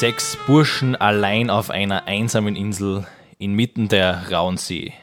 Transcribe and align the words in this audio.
Sechs 0.00 0.38
Burschen 0.46 0.96
allein 0.96 1.50
auf 1.50 1.68
einer 1.68 2.06
einsamen 2.06 2.56
Insel 2.56 3.06
inmitten 3.36 3.88
der 3.88 4.32
rauen 4.32 4.56
See. 4.56 4.94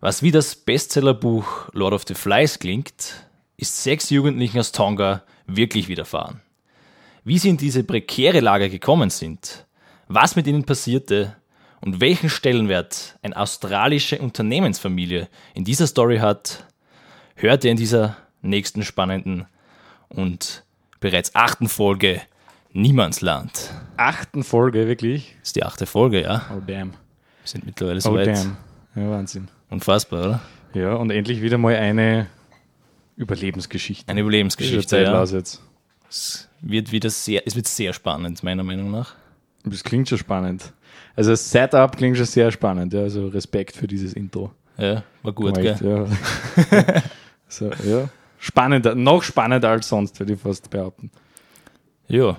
Was 0.00 0.24
wie 0.24 0.32
das 0.32 0.56
Bestsellerbuch 0.56 1.68
Lord 1.74 1.92
of 1.94 2.02
the 2.08 2.14
Flies 2.14 2.58
klingt, 2.58 3.24
ist 3.56 3.84
sechs 3.84 4.10
Jugendlichen 4.10 4.58
aus 4.58 4.72
Tonga 4.72 5.22
wirklich 5.46 5.86
widerfahren. 5.86 6.40
Wie 7.22 7.38
sie 7.38 7.50
in 7.50 7.56
diese 7.56 7.84
prekäre 7.84 8.40
Lage 8.40 8.68
gekommen 8.68 9.10
sind, 9.10 9.64
was 10.08 10.34
mit 10.34 10.48
ihnen 10.48 10.64
passierte 10.64 11.36
und 11.80 12.00
welchen 12.00 12.30
Stellenwert 12.30 13.16
eine 13.22 13.36
australische 13.36 14.18
Unternehmensfamilie 14.18 15.28
in 15.54 15.64
dieser 15.64 15.86
Story 15.86 16.18
hat, 16.18 16.66
hört 17.36 17.62
ihr 17.62 17.70
in 17.70 17.76
dieser 17.76 18.16
nächsten 18.42 18.82
spannenden 18.82 19.46
und 20.08 20.64
bereits 20.98 21.36
achten 21.36 21.68
Folge 21.68 22.22
Niemandsland. 22.72 23.70
Achten 23.96 24.44
Folge, 24.44 24.86
wirklich? 24.86 25.34
Das 25.40 25.48
ist 25.50 25.56
die 25.56 25.64
achte 25.64 25.86
Folge, 25.86 26.22
ja. 26.22 26.42
Oh 26.56 26.60
damn. 26.66 26.90
Wir 26.90 26.96
sind 27.44 27.66
mittlerweile 27.66 28.00
so 28.00 28.10
Oh 28.10 28.14
weit. 28.14 28.28
damn. 28.28 28.56
Ja, 28.94 29.10
Wahnsinn. 29.10 29.48
Unfassbar, 29.70 30.20
oder? 30.20 30.40
Ja, 30.74 30.94
und 30.94 31.10
endlich 31.10 31.42
wieder 31.42 31.58
mal 31.58 31.74
eine 31.76 32.26
Überlebensgeschichte. 33.16 34.08
Eine 34.08 34.20
Überlebensgeschichte. 34.20 34.86
Zeit 34.86 35.06
Ja. 35.06 35.22
jetzt. 35.24 35.60
Es 36.08 36.48
wird 36.60 36.92
wieder 36.92 37.10
sehr, 37.10 37.46
es 37.46 37.56
wird 37.56 37.66
sehr 37.68 37.92
spannend, 37.92 38.42
meiner 38.42 38.62
Meinung 38.62 38.90
nach. 38.90 39.14
Das 39.64 39.84
klingt 39.84 40.08
schon 40.08 40.18
spannend. 40.18 40.72
Also 41.16 41.30
das 41.32 41.50
Setup 41.50 41.96
klingt 41.96 42.16
schon 42.16 42.26
sehr 42.26 42.50
spannend. 42.50 42.92
Ja, 42.92 43.00
also 43.00 43.28
Respekt 43.28 43.76
für 43.76 43.86
dieses 43.86 44.12
Intro. 44.14 44.52
Ja, 44.78 45.02
war 45.22 45.32
gut, 45.32 45.58
Echt, 45.58 45.80
gell? 45.80 46.06
Ja. 46.70 47.02
so, 47.48 47.70
ja. 47.84 48.08
Spannender, 48.38 48.94
noch 48.94 49.22
spannender 49.22 49.68
als 49.68 49.88
sonst, 49.88 50.18
würde 50.18 50.32
ich 50.32 50.40
fast 50.40 50.70
behaupten. 50.70 51.10
Ja. 52.10 52.36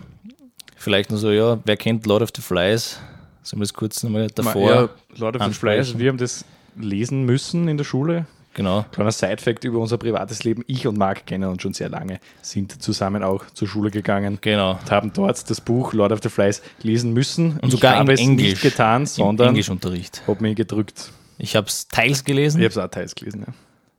Vielleicht 0.75 1.09
nur 1.09 1.19
so, 1.19 1.31
ja, 1.31 1.59
wer 1.65 1.77
kennt 1.77 2.05
Lord 2.05 2.21
of 2.23 2.29
the 2.35 2.41
Flies? 2.41 2.99
Sollen 3.43 3.61
wir 3.61 3.65
es 3.65 3.73
kurz 3.73 4.03
nochmal 4.03 4.27
davor? 4.27 4.69
ja, 4.71 4.89
Lord 5.17 5.35
of 5.37 5.43
the. 5.45 5.53
Flies, 5.53 5.97
wir 5.97 6.09
haben 6.09 6.17
das 6.17 6.45
lesen 6.75 7.23
müssen 7.25 7.67
in 7.67 7.77
der 7.77 7.83
Schule. 7.83 8.25
Genau. 8.53 8.83
Kleiner 8.91 9.11
Side-Fact 9.13 9.63
über 9.63 9.79
unser 9.79 9.97
privates 9.97 10.43
Leben. 10.43 10.63
Ich 10.67 10.85
und 10.85 10.97
Marc 10.97 11.25
kennen 11.25 11.49
uns 11.49 11.61
schon 11.61 11.73
sehr 11.73 11.87
lange, 11.87 12.19
sind 12.41 12.81
zusammen 12.83 13.23
auch 13.23 13.45
zur 13.53 13.67
Schule 13.67 13.91
gegangen 13.91 14.39
Genau. 14.41 14.71
und 14.73 14.91
haben 14.91 15.13
dort 15.13 15.49
das 15.49 15.61
Buch 15.61 15.93
Lord 15.93 16.11
of 16.11 16.19
the 16.21 16.27
Flies 16.29 16.61
lesen 16.83 17.13
müssen. 17.13 17.57
Und 17.61 17.71
sogar 17.71 17.93
ich 17.93 17.95
in 17.95 17.99
habe 18.01 18.13
es 18.13 18.19
Englisch. 18.19 18.49
nicht 18.49 18.61
getan, 18.61 19.05
sondern 19.05 19.49
Englischunterricht. 19.49 20.23
habe 20.27 20.41
mich 20.41 20.57
gedrückt. 20.57 21.11
Ich 21.37 21.55
habe 21.55 21.67
es 21.67 21.87
teils 21.87 22.25
gelesen. 22.25 22.59
Ich 22.59 22.65
habe 22.65 22.71
es 22.71 22.77
auch 22.77 22.91
teils 22.91 23.15
gelesen. 23.15 23.45
Ja. 23.47 23.53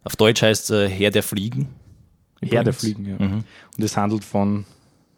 Auf 0.05 0.17
Deutsch 0.17 0.42
heißt 0.42 0.70
es 0.70 0.70
äh, 0.70 0.89
Herr 0.89 1.11
der 1.11 1.23
Fliegen. 1.23 1.69
Herr 2.42 2.62
der. 2.64 2.75
Fliegen, 2.75 3.07
ja. 3.07 3.14
Mhm. 3.27 3.45
Und 3.79 3.84
es 3.84 3.97
handelt 3.97 4.23
von 4.25 4.67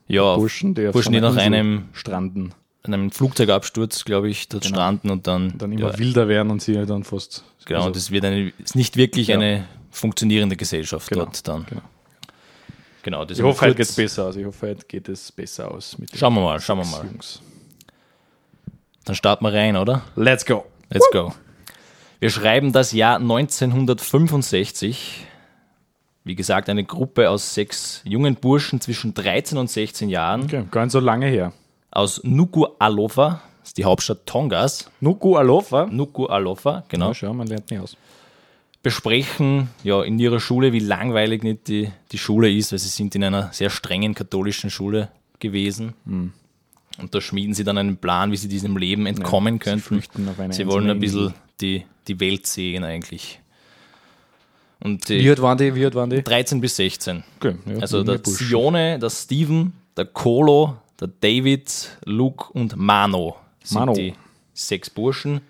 Ja, 0.06 0.36
Burschen, 0.36 0.74
die 0.74 0.86
Burschen, 0.88 1.12
die 1.12 1.20
nach 1.20 1.36
einem, 1.36 1.88
stranden 1.92 2.52
einem 2.82 3.10
Flugzeugabsturz, 3.10 4.04
glaube 4.04 4.28
ich, 4.28 4.48
dort 4.48 4.64
Genau. 4.64 4.74
stranden 4.76 5.10
und 5.10 5.26
dann, 5.26 5.52
und 5.52 5.62
dann 5.62 5.72
immer 5.72 5.92
ja, 5.92 5.98
wilder 5.98 6.28
werden 6.28 6.50
und 6.50 6.60
sie 6.60 6.74
dann 6.84 7.02
fast. 7.04 7.42
genau, 7.64 7.80
also, 7.80 7.92
das 7.92 8.10
wird 8.10 8.24
eine, 8.26 8.52
ist 8.58 8.76
nicht 8.76 8.96
wirklich 8.98 9.28
Ja. 9.28 9.36
eine 9.36 9.66
funktionierende 9.90 10.56
Gesellschaft 10.56 11.08
Genau, 11.08 11.24
dort 11.24 11.48
dann. 11.48 11.64
genau. 11.66 11.80
Genau, 13.02 13.24
das 13.24 13.38
ich 13.38 13.44
hoffe, 13.44 13.62
heute 13.66 13.74
geht 13.76 13.86
es 13.86 13.94
besser 13.96 14.26
aus. 14.26 14.36
Ich 14.36 14.44
hoffe, 14.46 14.68
heute 14.68 14.84
geht 14.86 15.08
es 15.08 15.30
besser 15.32 15.70
aus 15.70 15.96
mit 15.98 16.14
Schauen 16.16 16.34
wir 16.34 16.40
mal, 16.42 16.60
schauen 16.60 16.78
wir 16.78 16.86
mal. 16.86 17.04
Jungs. 17.06 17.40
Dann 19.04 19.14
starten 19.14 19.44
wir 19.44 19.52
rein, 19.52 19.76
oder? 19.76 20.02
Let's 20.16 20.44
go. 20.46 20.64
Let's 20.90 21.06
go. 21.12 21.34
Wir 22.20 22.30
schreiben 22.30 22.72
das 22.72 22.92
Jahr 22.92 23.16
1965. 23.18 25.26
Wie 26.24 26.34
gesagt, 26.34 26.68
eine 26.70 26.84
Gruppe 26.84 27.28
aus 27.28 27.54
sechs 27.54 28.00
jungen 28.04 28.36
Burschen 28.36 28.80
zwischen 28.80 29.12
13 29.12 29.58
und 29.58 29.70
16 29.70 30.08
Jahren 30.08 30.44
Okay, 30.44 30.64
gar 30.70 30.84
nicht 30.84 30.92
so 30.92 31.00
lange 31.00 31.26
her. 31.26 31.52
aus 31.90 32.24
Nuku'alofa, 32.24 33.40
das 33.60 33.68
ist 33.70 33.78
die 33.78 33.84
Hauptstadt 33.84 34.26
Tongas. 34.26 34.90
Nuku 35.00 35.36
Alofa. 35.36 35.84
Nuku'alofa, 35.84 36.84
genau. 36.88 37.08
Ja, 37.08 37.14
schau, 37.14 37.32
man 37.34 37.46
lernt 37.46 37.70
nicht 37.70 37.80
aus. 37.80 37.96
besprechen 38.82 39.68
ja 39.82 40.02
in 40.02 40.18
ihrer 40.18 40.40
Schule, 40.40 40.72
wie 40.72 40.78
langweilig 40.78 41.42
nicht 41.42 41.68
die, 41.68 41.90
die 42.12 42.18
Schule 42.18 42.50
ist, 42.50 42.72
weil 42.72 42.78
sie 42.78 42.88
sind 42.88 43.14
in 43.14 43.24
einer 43.24 43.52
sehr 43.52 43.70
strengen 43.70 44.14
katholischen 44.14 44.70
Schule 44.70 45.08
gewesen. 45.40 45.94
Hm. 46.06 46.32
Und 46.98 47.14
da 47.14 47.20
schmieden 47.20 47.54
sie 47.54 47.64
dann 47.64 47.78
einen 47.78 47.96
Plan, 47.96 48.30
wie 48.30 48.36
sie 48.36 48.48
diesem 48.48 48.76
Leben 48.76 49.06
entkommen 49.06 49.54
sie 49.54 49.58
könnten. 49.60 49.82
flüchten 49.82 50.28
auf 50.28 50.38
eine 50.38 50.52
sie 50.52 50.66
wollen 50.66 50.88
ein 50.88 51.00
bisschen 51.00 51.34
die, 51.60 51.84
die 52.06 52.20
Welt 52.20 52.46
sehen 52.46 52.84
eigentlich. 52.84 53.40
Und 54.84 55.08
Wie 55.08 55.18
die 55.18 55.28
alt 55.30 55.40
waren 55.42 55.58
die? 55.58 55.74
Wie 55.74 55.84
alt 55.84 55.94
waren 55.94 56.10
die? 56.10 56.22
13 56.22 56.60
bis 56.60 56.76
16. 56.76 57.24
Okay, 57.40 57.56
ja, 57.66 57.78
Also 57.80 58.04
der. 58.04 58.20
Sione, 58.22 58.98
der 58.98 59.10
Steven, 59.10 59.72
der 59.96 60.04
Kolo, 60.04 60.76
der 61.00 61.08
David, 61.08 61.96
Luke 62.04 62.52
und 62.52 62.76
Mano 62.76 63.36
sind 63.62 63.78
Mano. 63.80 63.94
die 63.94 64.14
sechs 64.52 64.90
Burschen, 64.90 65.40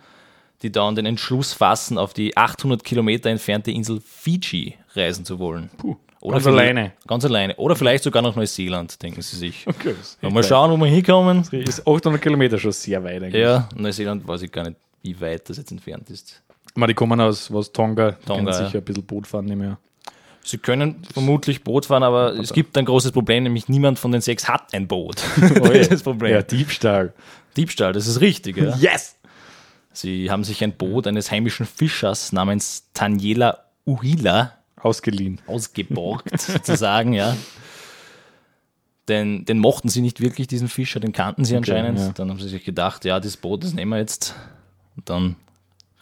die 0.62 0.70
dann 0.72 0.94
den 0.94 1.04
Entschluss 1.04 1.52
fassen, 1.52 1.98
auf 1.98 2.14
die 2.14 2.36
800 2.36 2.82
Kilometer 2.84 3.28
entfernte 3.28 3.70
Insel 3.72 4.00
Fiji 4.00 4.74
reisen 4.94 5.24
zu 5.24 5.38
wollen. 5.40 5.68
Puh, 5.78 5.96
Oder 6.20 6.36
ganz 6.36 6.46
alleine. 6.46 6.92
Ganz 7.08 7.24
alleine. 7.24 7.56
Oder 7.56 7.74
vielleicht 7.74 8.04
sogar 8.04 8.22
nach 8.22 8.36
Neuseeland, 8.36 9.02
denken 9.02 9.20
sie 9.20 9.36
sich. 9.36 9.64
Okay, 9.66 9.94
das 9.98 10.16
Mal 10.32 10.44
schauen, 10.44 10.70
wo 10.70 10.76
wir 10.82 10.86
hinkommen. 10.90 11.44
weit. 11.52 11.68
Ist 11.68 11.86
800 11.86 12.22
Kilometer 12.22 12.56
schon 12.58 12.70
sehr 12.72 13.02
weit 13.02 13.22
eigentlich. 13.22 13.42
Ja, 13.42 13.68
Neuseeland 13.74 14.26
weiß 14.26 14.42
ich 14.42 14.52
gar 14.52 14.62
nicht, 14.64 14.76
wie 15.02 15.20
weit 15.20 15.48
das 15.50 15.56
jetzt 15.56 15.72
entfernt 15.72 16.08
ist. 16.08 16.40
Meine, 16.74 16.90
die 16.90 16.94
kommen 16.94 17.20
aus 17.20 17.52
was, 17.52 17.72
Tonga, 17.72 18.12
die 18.12 18.26
Tonga, 18.26 18.36
können 18.36 18.46
ja. 18.48 18.66
sicher 18.66 18.78
ein 18.78 18.84
bisschen 18.84 19.04
Boot 19.04 19.26
fahren, 19.26 19.44
nicht 19.44 19.56
mehr. 19.56 19.78
Sie 20.42 20.58
können 20.58 21.02
vermutlich 21.12 21.64
Boot 21.64 21.86
fahren, 21.86 22.02
aber 22.02 22.34
es 22.34 22.52
gibt 22.52 22.76
ein 22.76 22.84
großes 22.84 23.12
Problem, 23.12 23.44
nämlich 23.44 23.68
niemand 23.68 23.98
von 23.98 24.12
den 24.12 24.20
sechs 24.20 24.46
hat 24.46 24.74
ein 24.74 24.86
Boot. 24.86 25.22
Oh 25.60 25.68
das 25.68 25.78
ist 25.78 25.92
das 25.92 26.02
Problem. 26.02 26.32
Ja, 26.32 26.42
Diebstahl. 26.42 27.14
Diebstahl, 27.56 27.92
das 27.92 28.06
ist 28.06 28.20
richtig. 28.20 28.56
Ja. 28.56 28.76
Yes! 28.80 29.16
Sie 29.92 30.28
haben 30.30 30.42
sich 30.42 30.62
ein 30.64 30.72
Boot 30.76 31.06
eines 31.06 31.30
heimischen 31.30 31.66
Fischers 31.66 32.32
namens 32.32 32.90
Taniela 32.94 33.64
Uhila 33.86 34.52
Ausgeliehen. 34.76 35.40
ausgeborgt, 35.46 36.38
sozusagen, 36.40 37.12
ja. 37.12 37.36
Den, 39.08 39.44
den 39.44 39.58
mochten 39.60 39.88
sie 39.88 40.00
nicht 40.00 40.20
wirklich, 40.20 40.46
diesen 40.48 40.68
Fischer, 40.68 40.98
den 40.98 41.12
kannten 41.12 41.44
sie 41.44 41.56
anscheinend. 41.56 41.98
ja. 41.98 42.08
Dann 42.12 42.30
haben 42.30 42.40
sie 42.40 42.48
sich 42.48 42.64
gedacht, 42.64 43.04
ja, 43.04 43.20
das 43.20 43.36
Boot, 43.36 43.62
das 43.62 43.72
nehmen 43.72 43.92
wir 43.92 43.98
jetzt. 43.98 44.34
Und 44.96 45.08
dann 45.08 45.36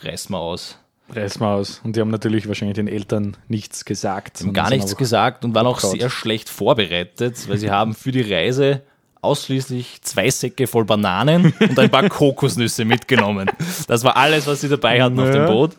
reißen 0.05 0.33
wir 0.35 0.39
aus. 0.39 0.79
Reiß 1.15 1.41
mal 1.41 1.55
aus. 1.57 1.81
Und 1.85 1.95
die 1.97 2.01
haben 2.01 2.11
natürlich 2.11 2.49
wahrscheinlich 2.49 2.77
den 2.77 2.89
Eltern 2.89 3.37
nichts 3.49 3.85
gesagt. 3.85 4.41
Haben 4.41 4.53
gar 4.55 4.71
nichts 4.71 4.97
gesagt 4.97 5.45
und 5.45 5.55
waren 5.55 5.67
auch 5.67 5.81
sehr 5.81 6.09
schlecht 6.09 6.49
vorbereitet, 6.49 7.49
weil 7.49 7.59
sie 7.59 7.71
haben 7.71 7.95
für 7.95 8.13
die 8.13 8.23
Reise 8.23 8.83
ausschließlich 9.21 10.01
zwei 10.03 10.31
Säcke 10.31 10.67
voll 10.67 10.85
Bananen 10.85 11.53
und 11.61 11.79
ein 11.79 11.91
paar 11.91 12.09
Kokosnüsse 12.09 12.85
mitgenommen. 12.85 13.51
Das 13.89 14.03
war 14.05 14.17
alles, 14.17 14.47
was 14.47 14.63
sie 14.63 14.69
dabei 14.69 15.03
hatten 15.03 15.19
auf 15.21 15.31
dem 15.31 15.43
Naja. 15.43 15.47
Boot. 15.53 15.77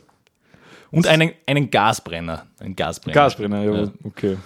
Und 0.91 1.07
einen, 1.07 1.31
einen 1.47 1.71
Gasbrenner. 1.71 2.45
Einen 2.59 2.75
Gasbrenner. 2.75 3.13
Gasbrenner, 3.15 3.63
ja, 3.63 3.73
Ja. 3.85 3.91
okay. 4.03 4.37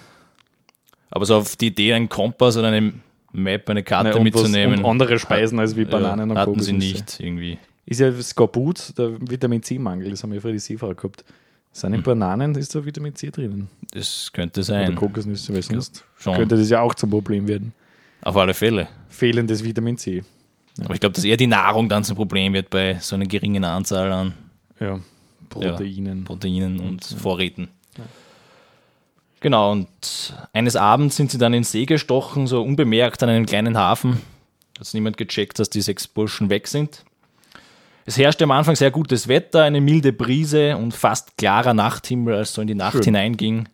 Aber 1.11 1.25
so 1.25 1.35
auf 1.35 1.55
die 1.57 1.67
Idee, 1.67 1.93
einen 1.93 2.07
Kompass 2.09 2.55
oder 2.57 2.69
eine 2.69 2.93
Map, 3.33 3.69
eine 3.69 3.83
Karte 3.83 4.09
Nein, 4.11 4.19
und 4.19 4.33
was- 4.33 4.41
mitzunehmen. 4.43 4.79
und 4.79 4.85
andere 4.89 5.19
Speisen 5.19 5.59
als 5.59 5.75
wie 5.75 5.85
Bananen 5.85 6.29
ja, 6.29 6.33
und 6.33 6.37
hatten 6.39 6.59
sie 6.61 6.73
nicht 6.73 7.19
irgendwie. 7.19 7.57
Ist 7.87 8.01
ja 8.01 8.11
Skorbut, 8.21 8.97
der 8.97 9.13
Vitamin 9.21 9.63
C-Mangel, 9.63 10.11
das 10.11 10.21
haben 10.21 10.33
wir 10.33 10.41
früher 10.41 10.51
die 10.51 10.59
Seefahrer 10.59 10.93
gehabt. 10.93 11.23
Sind 11.71 11.93
in 11.93 12.03
Bananen, 12.03 12.53
ist 12.55 12.75
da 12.75 12.83
Vitamin 12.83 13.15
C 13.15 13.29
drinnen? 13.31 13.69
Das 13.91 14.29
könnte 14.33 14.59
Oder 14.59 14.65
sein. 14.65 14.95
Kokosnüsse, 14.95 15.53
weil 15.53 15.61
sonst 15.61 16.03
Schon. 16.17 16.35
könnte 16.35 16.57
das 16.57 16.69
ja 16.69 16.81
auch 16.81 16.93
zum 16.95 17.09
Problem 17.09 17.47
werden. 17.47 17.73
Auf 18.21 18.35
alle 18.35 18.53
Fälle. 18.53 18.89
Fehlendes 19.09 19.63
Vitamin 19.63 19.97
C. 19.97 20.23
Aber 20.83 20.93
ich 20.95 20.99
glaube, 20.99 21.13
dass 21.13 21.23
eher 21.23 21.37
die 21.37 21.47
Nahrung 21.47 21.87
dann 21.87 22.03
zum 22.03 22.17
Problem 22.17 22.53
wird 22.53 22.69
bei 22.69 22.97
so 22.99 23.15
einer 23.15 23.25
geringen 23.25 23.63
Anzahl 23.63 24.11
an 24.11 24.33
Ja, 24.79 24.99
Proteinen. 25.49 26.25
Proteinen 26.25 26.79
und 26.79 27.05
Vorräten. 27.05 27.69
Genau, 29.39 29.71
und 29.71 30.33
eines 30.51 30.75
Abends 30.75 31.15
sind 31.15 31.31
sie 31.31 31.37
dann 31.37 31.53
in 31.53 31.59
den 31.59 31.63
See 31.63 31.85
gestochen, 31.85 32.47
so 32.47 32.63
unbemerkt 32.63 33.23
an 33.23 33.29
einem 33.29 33.45
kleinen 33.45 33.77
Hafen. 33.77 34.19
Hat 34.77 34.93
niemand 34.93 35.15
gecheckt, 35.17 35.59
dass 35.59 35.69
die 35.69 35.81
sechs 35.81 36.07
Burschen 36.07 36.49
weg 36.49 36.67
sind. 36.67 37.05
Es 38.07 38.17
herrschte 38.17 38.45
am 38.45 38.51
Anfang 38.51 38.77
sehr 38.77 38.89
gutes 38.89 39.27
Wetter, 39.27 39.63
eine 39.63 39.81
milde 39.81 40.13
Brise 40.13 40.77
und 40.77 40.93
fast 40.93 41.37
klarer 41.37 41.73
Nachthimmel, 41.73 42.35
als 42.35 42.53
so 42.53 42.61
in 42.61 42.67
die 42.69 42.73
Nacht 42.73 42.93
Schön. 42.93 43.03
hineinging. 43.03 43.67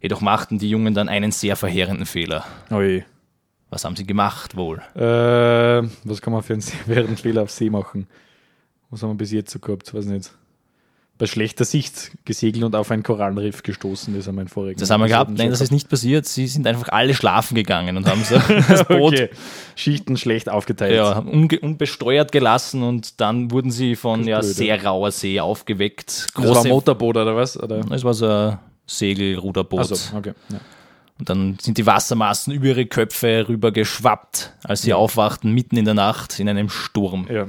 Jedoch 0.00 0.20
machten 0.20 0.58
die 0.58 0.68
Jungen 0.68 0.94
dann 0.94 1.08
einen 1.08 1.30
sehr 1.30 1.54
verheerenden 1.54 2.04
Fehler. 2.04 2.44
Oje. 2.72 3.04
Was 3.70 3.84
haben 3.84 3.94
sie 3.94 4.04
gemacht 4.04 4.56
wohl? 4.56 4.82
Äh, 4.96 5.88
was 6.02 6.20
kann 6.20 6.32
man 6.32 6.42
für 6.42 6.54
einen 6.54 6.64
während 6.86 7.20
Fehler 7.20 7.44
auf 7.44 7.52
See 7.52 7.70
machen? 7.70 8.08
Was 8.90 9.04
haben 9.04 9.10
wir 9.10 9.18
bis 9.18 9.30
jetzt 9.30 9.52
so 9.52 9.60
gehabt? 9.60 9.94
Weiß 9.94 10.06
nicht. 10.06 10.32
Bei 11.22 11.28
schlechter 11.28 11.64
Sicht 11.64 12.10
gesegelt 12.24 12.64
und 12.64 12.74
auf 12.74 12.90
ein 12.90 13.04
Korallenriff 13.04 13.62
gestoßen, 13.62 14.12
haben 14.12 14.34
wir 14.34 14.42
in 14.42 14.48
vorigen 14.48 14.80
Das 14.80 14.90
haben 14.90 15.02
wir 15.02 15.06
gehabt. 15.06 15.30
Nein, 15.30 15.50
das 15.50 15.60
ist 15.60 15.70
nicht 15.70 15.88
passiert. 15.88 16.26
Sie 16.26 16.48
sind 16.48 16.66
einfach 16.66 16.88
alle 16.88 17.14
schlafen 17.14 17.54
gegangen 17.54 17.96
und 17.96 18.08
haben 18.08 18.24
so 18.24 18.34
das 18.68 18.84
Boot 18.88 19.12
Okay. 19.12 19.30
Schichten 19.76 20.16
schlecht 20.16 20.48
aufgeteilt. 20.48 20.96
ja, 20.96 21.18
unbesteuert 21.18 22.32
gelassen 22.32 22.82
und 22.82 23.20
dann 23.20 23.52
wurden 23.52 23.70
sie 23.70 23.94
von 23.94 24.22
ist 24.22 24.26
ja, 24.26 24.42
sehr 24.42 24.84
rauer 24.84 25.12
See 25.12 25.38
aufgeweckt. 25.38 26.26
Das 26.34 26.56
war 26.56 26.66
Motorboot 26.66 27.16
oder 27.16 27.36
was? 27.36 27.56
Oder? 27.56 27.84
es 27.92 28.02
war 28.02 28.14
so 28.14 28.26
ein 28.26 28.58
Segelruderboot. 28.88 29.78
Also, 29.78 30.16
okay. 30.16 30.32
Ja. 30.48 30.58
Und 31.20 31.30
dann 31.30 31.56
sind 31.62 31.78
die 31.78 31.86
Wassermassen 31.86 32.52
über 32.52 32.66
ihre 32.66 32.86
Köpfe 32.86 33.46
rüber 33.48 33.70
geschwappt, 33.70 34.54
als 34.64 34.82
sie 34.82 34.92
aufwachten, 34.92 35.52
mitten 35.52 35.76
in 35.76 35.84
der 35.84 35.94
Nacht 35.94 36.40
in 36.40 36.48
einem 36.48 36.68
Sturm. 36.68 37.28
Ja. 37.30 37.46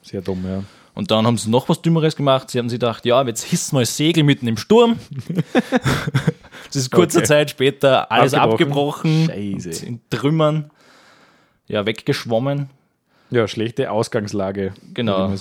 Sehr 0.00 0.22
dumm, 0.22 0.42
ja. 0.48 0.62
Und 0.98 1.12
dann 1.12 1.28
haben 1.28 1.38
sie 1.38 1.48
noch 1.48 1.68
was 1.68 1.80
Dümmeres 1.80 2.16
gemacht. 2.16 2.50
Sie 2.50 2.58
haben 2.58 2.68
sich 2.68 2.80
gedacht, 2.80 3.06
ja, 3.06 3.22
jetzt 3.22 3.44
hissen 3.44 3.76
wir 3.76 3.82
das 3.82 3.96
Segel 3.96 4.24
mitten 4.24 4.48
im 4.48 4.56
Sturm. 4.56 4.98
Es 6.70 6.74
ist 6.76 6.90
kurze 6.90 7.18
Okay. 7.18 7.26
Zeit 7.28 7.50
später 7.50 8.10
alles 8.10 8.34
Abgebrochen. 8.34 9.28
abgebrochen, 9.30 9.60
Scheiße. 9.62 9.86
in 9.86 10.00
Trümmern, 10.10 10.70
ja, 11.68 11.86
weggeschwommen. 11.86 12.68
Ja, 13.30 13.46
schlechte 13.48 13.90
Ausgangslage. 13.90 14.74
Genau. 14.92 15.32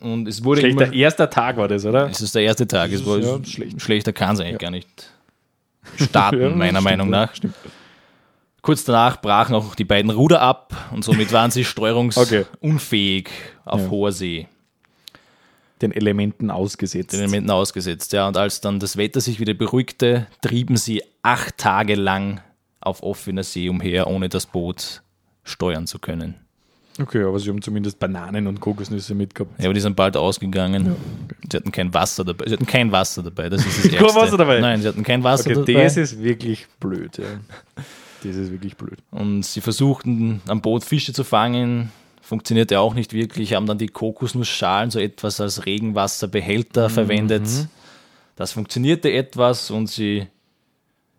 Und 0.00 0.28
es 0.28 0.44
wurde 0.44 0.60
Schlechter 0.60 0.84
immer, 0.84 0.92
erster 0.94 1.28
Tag 1.30 1.56
war 1.56 1.66
das, 1.66 1.84
oder? 1.86 2.08
es 2.10 2.20
ist 2.20 2.34
der 2.34 2.42
erste 2.42 2.68
Tag. 2.68 2.92
Es 2.92 3.04
war, 3.06 3.18
Ja, 3.18 3.42
schlecht. 3.44 3.80
Schlechter 3.80 4.12
kann 4.12 4.34
es 4.34 4.40
eigentlich 4.40 4.58
gar 4.58 4.70
nicht 4.70 4.88
starten, 5.96 6.40
Ja, 6.40 6.48
meiner 6.50 6.66
stimmt, 6.80 6.84
Meinung 6.84 7.12
ja, 7.12 7.20
nach. 7.26 7.34
Stimmt. 7.34 7.54
Kurz 8.62 8.84
danach 8.84 9.20
brachen 9.20 9.54
auch 9.56 9.74
die 9.74 9.84
beiden 9.84 10.10
Ruder 10.10 10.40
ab 10.42 10.72
und 10.92 11.02
somit 11.04 11.32
waren 11.32 11.50
sie 11.50 11.60
Okay. 11.62 11.64
steuerungsunfähig 11.64 13.28
auf 13.64 13.80
Ja. 13.80 13.90
hoher 13.90 14.12
See. 14.12 14.46
Den 15.82 15.92
Elementen 15.92 16.50
ausgesetzt. 16.50 17.12
den 17.12 17.20
Elementen 17.20 17.50
ausgesetzt. 17.50 18.12
Ja, 18.12 18.28
und 18.28 18.36
als 18.36 18.60
dann 18.60 18.80
das 18.80 18.96
Wetter 18.96 19.20
sich 19.20 19.40
wieder 19.40 19.54
beruhigte, 19.54 20.26
trieben 20.42 20.76
sie 20.76 21.02
acht 21.22 21.56
Tage 21.58 21.94
lang 21.94 22.40
auf 22.80 23.02
offener 23.02 23.42
See 23.42 23.68
umher, 23.68 24.06
ohne 24.06 24.28
das 24.28 24.46
Boot 24.46 25.02
steuern 25.44 25.86
zu 25.86 25.98
können. 25.98 26.34
Okay, 26.98 27.22
aber 27.22 27.38
sie 27.38 27.48
haben 27.48 27.62
zumindest 27.62 27.98
Bananen 27.98 28.46
und 28.46 28.60
Kokosnüsse 28.60 29.14
mitgehabt. 29.14 29.58
Ja, 29.58 29.66
aber 29.66 29.74
die 29.74 29.80
sind 29.80 29.96
bald 29.96 30.16
ausgegangen. 30.18 30.96
Sie 31.50 31.56
hatten 31.56 31.72
kein 31.72 31.94
Wasser 31.94 32.24
dabei. 32.24 32.44
Sie 32.46 32.52
hatten 32.52 32.66
kein 32.66 32.92
Wasser 32.92 33.22
dabei. 33.22 33.48
Das 33.48 33.64
ist 33.64 33.84
das 33.84 33.84
Kein 33.90 34.00
Ärgste. 34.00 34.20
Wasser 34.20 34.36
dabei? 34.36 34.60
Nein, 34.60 34.82
sie 34.82 34.88
hatten 34.88 35.02
kein 35.02 35.22
Wasser 35.24 35.50
Okay, 35.50 35.72
dabei. 35.72 35.84
das 35.84 35.96
ist 35.96 36.22
wirklich 36.22 36.66
blöd, 36.78 37.16
ja. 37.16 37.24
Das 38.22 38.36
ist 38.36 38.50
wirklich 38.52 38.76
blöd. 38.76 38.98
Und 39.12 39.44
sie 39.46 39.62
versuchten 39.62 40.42
am 40.46 40.60
Boot 40.60 40.84
Fische 40.84 41.14
zu 41.14 41.24
fangen. 41.24 41.90
Funktionierte 42.30 42.78
auch 42.78 42.94
nicht 42.94 43.12
wirklich. 43.12 43.54
Haben 43.54 43.66
dann 43.66 43.78
die 43.78 43.88
Kokosnussschalen 43.88 44.92
so 44.92 45.00
etwas 45.00 45.40
als 45.40 45.66
Regenwasserbehälter 45.66 46.88
Mhm. 46.88 46.92
verwendet. 46.92 47.48
Das 48.36 48.52
funktionierte 48.52 49.10
etwas 49.12 49.72
und 49.72 49.88
sie, 49.88 50.28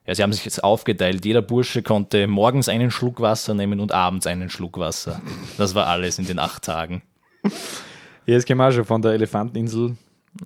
ja, 0.08 0.16
sie 0.16 0.24
haben 0.24 0.31
sich 0.31 0.46
jetzt 0.46 0.63
aufgeteilt. 0.63 1.25
Jeder 1.25 1.42
Bursche 1.42 1.84
konnte 1.84 2.28
morgens 2.28 2.69
einen 2.69 2.92
Schluck 2.92 3.19
Wasser 3.19 3.54
nehmen 3.54 3.81
und 3.81 3.92
abends 3.92 4.25
einen 4.25 4.50
Schluck 4.50 4.78
Wasser. 4.78 5.22
Das 5.58 5.75
war 5.75 5.88
alles 5.88 6.18
in 6.18 6.28
den 6.28 6.40
acht 6.40 6.63
Tagen. 6.63 7.02
Ja, 8.25 8.36
das 8.36 8.46
kennen 8.46 8.60
wir 8.62 8.69
auch 8.69 8.72
schon 8.72 8.86
von 8.86 9.02
der 9.02 9.12
Elefanteninsel. 9.12 9.98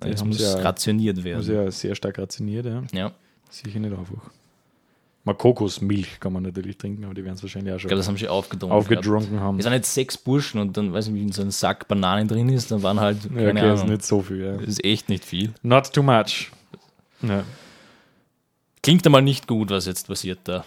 Die 0.04 0.16
haben 0.16 0.28
muss 0.30 0.40
ja, 0.42 0.56
rationiert 0.62 1.24
werden. 1.24 1.46
ja 1.48 1.70
sehr 1.70 1.94
stark 1.94 2.18
rationiert, 2.18 2.66
ja. 2.66 2.82
Ja. 2.92 3.12
Sicher 3.52 3.78
nicht 3.80 3.92
einfach. 3.96 4.32
Mal 5.26 5.34
Kokosmilch 5.34 6.20
kann 6.20 6.34
man 6.34 6.44
natürlich 6.44 6.78
trinken, 6.78 7.04
aber 7.04 7.16
die 7.16 7.24
werden 7.24 7.34
es 7.36 7.42
wahrscheinlich 7.42 7.74
auch 7.74 7.78
Ich 7.78 7.82
schon 7.82 7.90
glaube, 7.90 7.98
das 8.00 8.08
haben 8.08 8.18
sie 8.18 8.28
aufgetrunken. 8.30 8.78
aufgedrunken 8.78 9.40
haben. 9.40 9.58
Es 9.58 9.64
sind 9.64 9.74
jetzt 9.74 9.92
sechs 9.94 10.18
Burschen 10.18 10.62
und 10.62 10.78
dann, 10.78 10.94
weiß 10.94 11.08
ich 11.08 11.14
nicht, 11.14 11.22
wie 11.22 11.26
in 11.26 11.32
so 11.32 11.42
einem 11.42 11.50
Sack 11.52 11.88
Bananen 11.88 12.28
drin 12.28 12.48
ist, 12.50 12.70
dann 12.72 12.84
waren 12.84 13.00
halt, 13.00 13.24
keine 13.24 13.42
Ja, 13.44 13.50
okay, 13.50 13.74
ist 13.74 13.80
Ahnung. 13.82 13.94
nicht 13.94 14.06
so 14.06 14.22
viel, 14.22 14.46
ja. 14.46 14.52
Das 14.58 14.68
ist 14.68 14.84
echt 14.86 15.10
nicht 15.10 15.26
viel. 15.26 15.52
Not 15.64 15.92
too 15.92 16.04
much. 16.04 16.52
Ja, 17.24 17.44
Klingt 18.84 19.04
einmal 19.06 19.24
nicht 19.24 19.48
gut, 19.48 19.72
was 19.72 19.88
jetzt 19.88 20.08
passiert 20.08 20.40
da. 20.44 20.64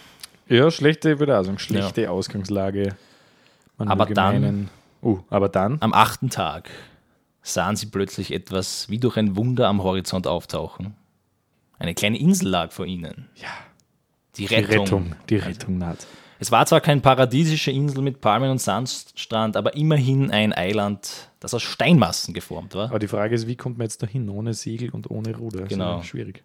ja 0.48 0.70
schlechte, 0.72 1.12
ich 1.12 1.18
würde 1.20 1.38
auch 1.38 1.44
sagen, 1.44 1.58
schlechte 1.60 2.10
Ausgangslage. 2.10 2.96
Man 3.76 3.88
Aber 3.88 4.06
dann- 4.06 4.40
meinen- 4.40 4.70
Uh, 5.00 5.20
aber 5.30 5.48
dann? 5.48 5.76
Am 5.80 5.92
achten 5.92 6.28
Tag 6.30 6.68
sahen 7.42 7.76
sie 7.76 7.86
plötzlich 7.86 8.32
etwas 8.32 8.90
wie 8.90 8.98
durch 8.98 9.16
ein 9.16 9.36
Wunder 9.36 9.68
am 9.68 9.84
Horizont 9.84 10.26
auftauchen. 10.26 10.96
Eine 11.78 11.94
kleine 11.94 12.18
Insel 12.18 12.48
lag 12.48 12.72
vor 12.72 12.84
ihnen. 12.86 13.28
Ja. 13.36 13.46
Die 14.38 14.46
Die 14.46 14.54
Rettung. 14.54 14.80
Rettung, 14.84 15.14
die 15.28 15.36
Rettung 15.36 15.78
naht. 15.78 16.06
Es 16.40 16.52
war 16.52 16.64
zwar 16.66 16.80
keine 16.80 17.00
paradiesische 17.00 17.72
Insel 17.72 18.00
mit 18.02 18.20
Palmen 18.20 18.50
und 18.50 18.60
Sandstrand, 18.60 19.56
aber 19.56 19.74
immerhin 19.74 20.30
ein 20.30 20.52
Eiland, 20.52 21.30
das 21.40 21.52
aus 21.52 21.62
Steinmassen 21.62 22.32
geformt 22.32 22.76
war. 22.76 22.90
Aber 22.90 23.00
die 23.00 23.08
Frage 23.08 23.34
ist, 23.34 23.48
wie 23.48 23.56
kommt 23.56 23.78
man 23.78 23.86
jetzt 23.86 24.02
dahin, 24.02 24.28
ohne 24.28 24.54
Segel 24.54 24.90
und 24.90 25.10
ohne 25.10 25.36
Ruder? 25.36 25.60
Das 25.62 25.64
ist 25.64 25.76
Genau. 25.76 26.02
schwierig. 26.02 26.44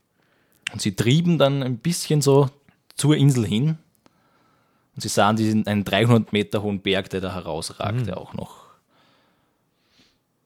Und 0.72 0.82
sie 0.82 0.96
trieben 0.96 1.38
dann 1.38 1.62
ein 1.62 1.78
bisschen 1.78 2.22
so 2.22 2.50
zur 2.96 3.16
Insel 3.16 3.46
hin. 3.46 3.78
Und 4.96 5.02
sie 5.02 5.10
sahen 5.10 5.36
diesen 5.36 5.68
einen 5.68 5.84
300 5.84 6.34
Meter 6.34 6.64
hohen 6.64 6.80
Berg, 6.82 7.10
der 7.12 7.22
da 7.22 7.34
herausragte, 7.36 8.18
auch 8.18 8.34
noch. 8.34 8.64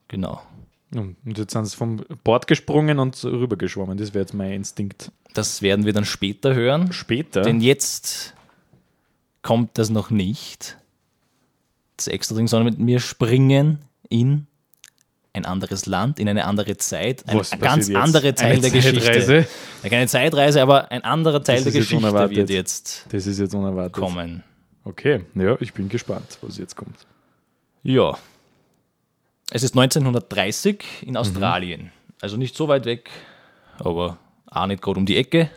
Genau. 0.09 0.41
Und 0.95 1.17
jetzt 1.37 1.51
sind 1.51 1.65
sie 1.65 1.75
vom 1.75 1.97
Bord 2.23 2.47
gesprungen 2.47 2.99
und 2.99 3.21
rübergeschwommen. 3.23 3.97
Das 3.97 4.13
wäre 4.13 4.23
jetzt 4.23 4.33
mein 4.33 4.51
Instinkt. 4.53 5.11
Das 5.33 5.61
werden 5.61 5.85
wir 5.85 5.93
dann 5.93 6.05
später 6.05 6.55
hören. 6.55 6.93
Später. 6.93 7.41
Denn 7.41 7.59
jetzt 7.61 8.33
kommt 9.41 9.77
das 9.77 9.89
noch 9.89 10.09
nicht. 10.09 10.77
Das 11.97 12.07
extra 12.07 12.35
Ding, 12.35 12.47
sondern 12.47 12.73
mit 12.73 12.79
mir 12.79 12.99
springen 12.99 13.79
in 14.07 14.47
ein 15.33 15.45
anderes 15.45 15.85
Land, 15.85 16.19
in 16.19 16.29
eine 16.29 16.45
andere 16.45 16.77
Zeit, 16.77 17.27
ein, 17.27 17.37
Was 17.37 17.51
ein 17.51 17.59
ganz 17.59 17.87
jetzt? 17.89 17.97
andere 17.97 18.33
Teil 18.33 18.53
Eine 18.53 18.61
der 18.61 18.71
Geschichte. 18.71 19.01
Zeitreise? 19.01 19.47
Ja, 19.83 19.89
keine 19.89 20.07
Zeitreise, 20.07 20.61
aber 20.61 20.89
ein 20.91 21.03
anderer 21.03 21.43
Teil 21.43 21.57
Das 21.57 21.65
der 21.65 21.73
jetzt 21.73 21.81
Geschichte 21.89 21.97
unerwartet. 22.07 22.37
wird 22.37 22.49
jetzt 22.49 23.05
Das 23.09 23.27
ist 23.27 23.39
jetzt 23.39 23.53
unerwartet. 23.53 23.93
kommen. 23.93 24.43
Okay, 24.83 25.21
ja, 25.35 25.57
ich 25.59 25.73
bin 25.73 25.89
gespannt, 25.89 26.37
was 26.41 26.57
jetzt 26.57 26.75
kommt. 26.75 26.95
Ja. 27.83 28.17
Es 29.51 29.63
ist 29.63 29.75
1930 29.75 30.83
Mhm. 31.01 31.07
in 31.09 31.17
Australien. 31.17 31.91
Also 32.21 32.37
nicht 32.37 32.55
so 32.55 32.67
weit 32.67 32.85
weg, 32.85 33.09
aber 33.79 34.17
auch 34.49 34.65
nicht 34.65 34.81
gerade 34.81 34.99
um 34.99 35.05
die 35.05 35.17
Ecke. 35.17 35.49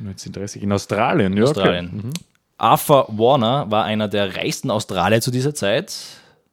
1930 0.00 0.62
in 0.62 0.72
Australien, 0.72 1.36
ja. 1.36 1.44
Australien. 1.44 1.86
Okay. 1.98 2.06
Mhm. 2.08 2.12
Arthur 2.58 3.06
Warner 3.08 3.70
war 3.70 3.84
einer 3.84 4.08
der 4.08 4.36
reichsten 4.36 4.70
Australier 4.70 5.20
zu 5.20 5.30
dieser 5.30 5.54
Zeit, 5.54 5.94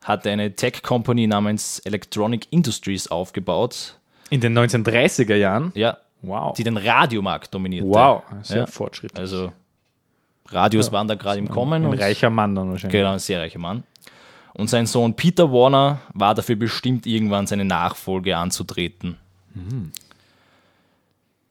hatte 0.04 0.30
eine 0.30 0.54
Tech-Company 0.56 1.28
namens 1.28 1.80
Electronic 1.80 2.48
Industries 2.52 3.08
aufgebaut, 3.08 3.98
In 4.30 4.42
den 4.42 4.58
1930er 4.58 5.36
Jahren? 5.36 5.72
ja, 5.76 5.98
Wow. 6.22 6.56
die 6.56 6.64
den 6.64 6.78
Radiomarkt 6.78 7.54
dominierte. 7.54 7.88
Wow, 7.88 8.24
sehr 8.44 8.58
Ja. 8.60 8.66
fortschrittlich. 8.66 9.20
Also 9.20 9.52
Radios 10.50 10.92
waren 10.92 11.08
da 11.08 11.16
gerade 11.16 11.40
im 11.40 11.50
Kommen. 11.50 11.86
Ein 11.86 11.94
reicher 12.00 12.30
Mann 12.30 12.54
dann 12.56 12.70
wahrscheinlich. 12.72 13.00
Genau, 13.00 13.14
ein 13.14 13.20
sehr 13.20 13.40
reicher 13.42 13.60
Mann. 13.60 13.84
Und 14.56 14.70
sein 14.70 14.86
Sohn 14.86 15.16
Peter 15.16 15.52
Warner 15.52 16.00
war 16.14 16.36
dafür 16.36 16.56
bestimmt, 16.56 17.06
irgendwann 17.08 17.48
seine 17.48 17.66
Nachfolge 17.66 18.38
anzutreten. 18.38 19.18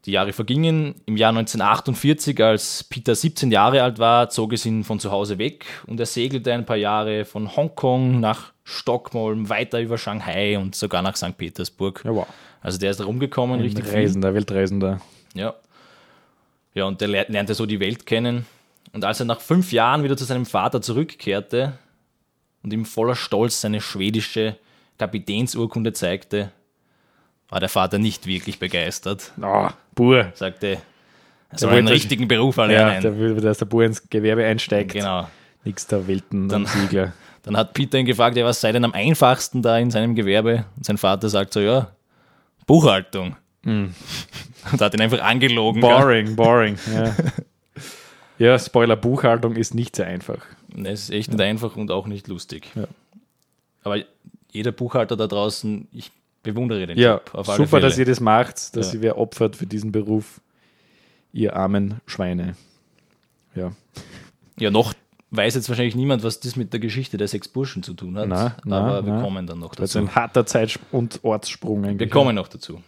Die 0.05 0.11
Jahre 0.13 0.33
vergingen. 0.33 0.97
Im 1.07 1.17
Jahr 1.17 1.31
1948, 1.31 2.43
als 2.43 2.83
Peter 2.85 3.15
17 3.15 3.53
Jahre 3.53 3.83
alt 3.83 3.99
war, 4.01 4.29
zog 4.31 4.53
es 4.53 4.67
ihn 4.67 4.83
von 4.83 4.99
zu 4.99 5.11
Hause 5.13 5.39
weg 5.39 5.65
und 5.87 6.01
er 6.01 6.07
segelte 6.07 6.53
ein 6.53 6.67
paar 6.67 6.77
Jahre 6.77 7.25
von 7.25 7.55
Hongkong 7.57 8.19
nach 8.19 8.53
Stockholm, 8.65 9.49
weiter 9.49 9.81
über 9.81 9.99
Shanghai 9.99 10.59
und 10.59 10.75
sogar 10.75 11.03
nach 11.03 11.17
St. 11.17 11.37
Petersburg. 11.37 12.03
Ja, 12.05 12.15
wow. 12.15 12.27
Also 12.61 12.79
der 12.79 12.91
ist 12.93 13.05
rumgekommen, 13.05 13.57
Ein 13.57 13.63
richtig 13.63 13.85
viel. 13.87 13.95
Reisender, 13.95 14.35
Weltreisender. 14.35 15.01
Ja. 15.35 15.55
Ja, 16.75 16.85
und 16.85 17.01
der 17.01 17.09
ler- 17.09 17.27
lernte 17.29 17.55
so 17.55 17.67
die 17.67 17.81
Welt 17.81 18.07
kennen. 18.07 18.47
Und 18.93 19.05
als 19.05 19.21
er 19.21 19.27
nach 19.27 19.41
fünf 19.41 19.73
Jahren 19.73 20.03
wieder 20.05 20.17
zu 20.17 20.25
seinem 20.25 20.47
Vater 20.47 20.81
zurückkehrte 20.83 21.75
und 22.63 22.73
ihm 22.73 22.85
voller 22.85 23.17
Stolz 23.17 23.61
seine 23.61 23.81
schwedische 23.81 24.57
Kapitänsurkunde 24.99 25.93
zeigte, 25.93 26.53
war 27.49 27.61
der 27.61 27.69
Vater 27.69 27.99
nicht 27.99 28.27
wirklich 28.27 28.59
begeistert. 28.59 29.33
Oh, 29.43 29.69
Bur. 29.95 30.33
Sagte, 30.35 30.79
er 31.51 31.59
soll 31.59 31.73
einen 31.73 31.89
richtigen 31.89 32.29
Beruf 32.29 32.57
Ja, 32.57 32.63
erlernen. 32.65 33.03
der 33.03 33.19
will, 33.19 33.35
dass 33.41 33.59
der 33.59 33.67
Bur 33.67 33.85
ins 33.85 34.09
Gewerbe 34.09 34.45
einsteigt. 34.45 34.93
genau. 34.93 35.29
Nix 35.65 35.87
der 35.87 36.07
Welten 36.09 36.49
Dann- 36.49 36.63
und 36.63 36.69
Siegler. 36.69 37.13
Dann 37.45 37.57
hat 37.57 37.75
Peter 37.75 37.99
ihn 37.99 38.07
gefragt, 38.07 38.37
ja, 38.37 38.45
was 38.45 38.61
sei 38.61 38.71
denn 38.73 38.85
am 38.85 38.93
einfachsten 38.93 39.63
da 39.63 39.77
in 39.79 39.91
seinem 39.91 40.15
Gewerbe? 40.15 40.65
Und 40.77 40.85
sein 40.87 40.97
Vater 40.99 41.29
sagt 41.29 41.53
so, 41.53 41.61
ja, 41.61 41.89
Buchhaltung. 42.67 43.37
Und 43.65 43.95
hat 44.81 44.95
ihn 44.95 45.01
einfach 45.01 45.21
angelogen. 45.21 45.81
Boring, 45.81 46.37
boring. 46.37 46.79
Ja. 46.93 47.15
ja, 48.39 48.59
Spoiler, 48.59 48.97
Buchhaltung 48.97 49.57
ist 49.57 49.75
nicht 49.75 49.97
sehr 49.97 50.07
einfach. 50.07 50.39
Es 50.85 51.05
ist 51.05 51.11
echt 51.11 51.31
nicht 51.31 51.41
einfach 51.41 51.77
und 51.77 51.91
auch 51.91 52.07
nicht 52.07 52.29
lustig. 52.29 52.71
Ja. 52.75 52.85
Aber 53.85 53.99
jeder 54.51 54.73
Buchhalter 54.73 55.17
da 55.17 55.27
draußen, 55.27 55.89
ich 55.93 56.11
bewundere 56.43 56.87
den 56.87 56.99
Ja, 56.99 57.15
Job. 57.15 57.31
Super, 57.47 57.67
Fälle. 57.69 57.83
dass 57.83 57.99
ihr 57.99 58.05
das 58.05 58.21
macht, 58.21 58.77
dass 58.77 58.89
Ja. 58.93 58.95
ihr 58.99 59.03
wer 59.03 59.19
opfert 59.19 59.57
für 59.57 59.67
diesen 59.67 59.93
Beruf. 59.93 60.41
Ihr 61.33 61.57
armen 61.57 62.01
Schweine. 62.07 62.57
Ja. 63.55 63.73
Ja, 64.59 64.71
noch 64.71 64.93
weiß 65.31 65.55
jetzt 65.55 65.69
wahrscheinlich 65.71 65.95
niemand, 65.97 66.23
was 66.25 66.41
das 66.41 66.57
mit 66.57 66.73
der 66.75 66.81
Geschichte 66.81 67.17
der 67.17 67.27
sechs 67.27 67.49
Burschen 67.49 67.83
zu 67.83 67.95
tun 67.95 68.19
hat. 68.19 68.29
Na, 68.29 68.57
na, 68.65 68.79
aber 68.81 69.07
wir 69.07 69.15
na. 69.15 69.23
kommen 69.23 69.47
dann 69.47 69.59
noch 69.61 69.75
Das 69.75 69.91
ist 69.91 69.95
dazu. 69.95 70.07
ein 70.07 70.15
harter 70.15 70.45
Zeit- 70.45 70.79
und 70.91 71.21
Ortssprung 71.23 71.83
Wir 71.83 71.91
eigentlich. 71.91 72.11
kommen 72.11 72.35
noch 72.37 72.49
dazu. 72.49 72.83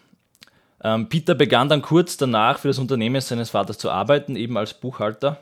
Ähm, 0.82 1.08
Peter 1.08 1.34
begann 1.34 1.70
dann 1.70 1.80
kurz 1.80 2.18
danach 2.18 2.58
für 2.58 2.68
das 2.68 2.78
Unternehmen 2.78 3.18
seines 3.22 3.48
Vaters 3.48 3.78
zu 3.78 3.90
arbeiten, 3.90 4.36
eben 4.36 4.58
als 4.58 4.74
Buchhalter. 4.74 5.40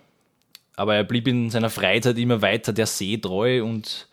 Aber 0.76 0.94
er 0.94 1.04
blieb 1.04 1.28
in 1.28 1.50
seiner 1.50 1.70
Freizeit 1.70 2.16
immer 2.18 2.40
weiter 2.42 2.72
der 2.72 2.86
See 2.86 3.18
treu 3.18 3.62
und 3.64 4.08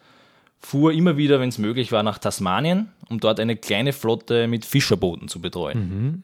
fuhr 0.59 0.91
immer 0.91 1.15
wieder, 1.15 1.39
wenn 1.39 1.49
es 1.49 1.57
möglich 1.57 1.91
war, 1.91 2.03
nach 2.03 2.17
Tasmanien, 2.17 2.89
um 3.09 3.19
dort 3.19 3.39
eine 3.39 3.55
kleine 3.55 3.93
Flotte 3.93 4.47
mit 4.47 4.65
Fischerbooten 4.65 5.29
zu 5.29 5.39
betreuen. 5.39 6.23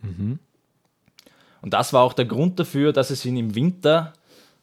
Und 1.61 1.73
das 1.73 1.93
war 1.93 2.03
auch 2.03 2.13
der 2.13 2.25
Grund 2.25 2.59
dafür, 2.59 2.91
dass 2.93 3.09
es 3.11 3.25
ihn 3.25 3.37
im 3.37 3.55
Winter 3.55 4.13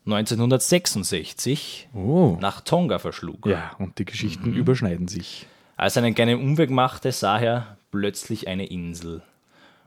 1966 0.06 1.88
Oh. 1.94 2.36
nach 2.40 2.60
Tonga 2.60 2.98
verschlug. 2.98 3.46
Ja, 3.46 3.72
und 3.78 3.98
die 3.98 4.04
Geschichten 4.04 4.50
Mhm. 4.50 4.56
überschneiden 4.56 5.08
sich. 5.08 5.46
Als 5.76 5.96
er 5.96 6.02
einen 6.04 6.14
kleinen 6.14 6.40
Umweg 6.40 6.70
machte, 6.70 7.10
sah 7.12 7.38
er 7.40 7.76
plötzlich 7.90 8.46
eine 8.48 8.66
Insel. 8.66 9.22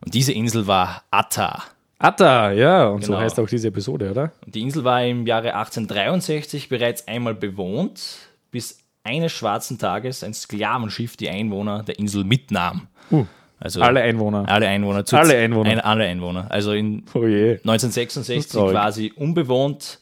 Und 0.04 0.14
diese 0.14 0.34
Insel 0.34 0.68
war 0.68 1.04
Atta. 1.12 1.64
Atta, 1.98 2.52
ja, 2.52 2.88
und 2.88 3.04
so 3.04 3.14
Genau. 3.14 3.24
heißt 3.24 3.40
auch 3.40 3.48
diese 3.48 3.70
Episode, 3.70 4.12
oder? 4.12 4.32
Und 4.46 4.54
die 4.56 4.62
Insel 4.62 4.84
war 4.84 5.04
im 5.06 5.26
Jahre 5.26 5.56
1863 5.56 6.68
bereits 6.70 7.08
einmal 7.08 7.36
bewohnt, 7.36 8.18
bis 8.52 8.80
eines 9.04 9.32
schwarzen 9.32 9.78
Tages 9.78 10.24
ein 10.24 10.34
Sklavenschiff 10.34 11.16
die 11.16 11.30
Einwohner 11.30 11.84
der 11.84 11.98
Insel 12.00 12.24
mitnahm. 12.24 12.88
Uh, 13.12 13.26
Also 13.60 13.82
alle 13.82 14.02
Einwohner. 14.02 14.44
alle 14.50 14.68
Einwohner. 14.68 15.06
zu- 15.06 15.16
Alle 15.18 15.38
Einwohner. 15.38 15.70
Ein, 15.70 15.80
alle 15.80 16.04
Einwohner. 16.06 16.48
Also 16.52 16.74
in 16.74 17.04
Oh 17.14 17.26
je. 17.26 17.60
1966 17.64 18.48
traurig. 18.52 18.72
quasi 18.74 19.14
unbewohnt. 19.16 20.00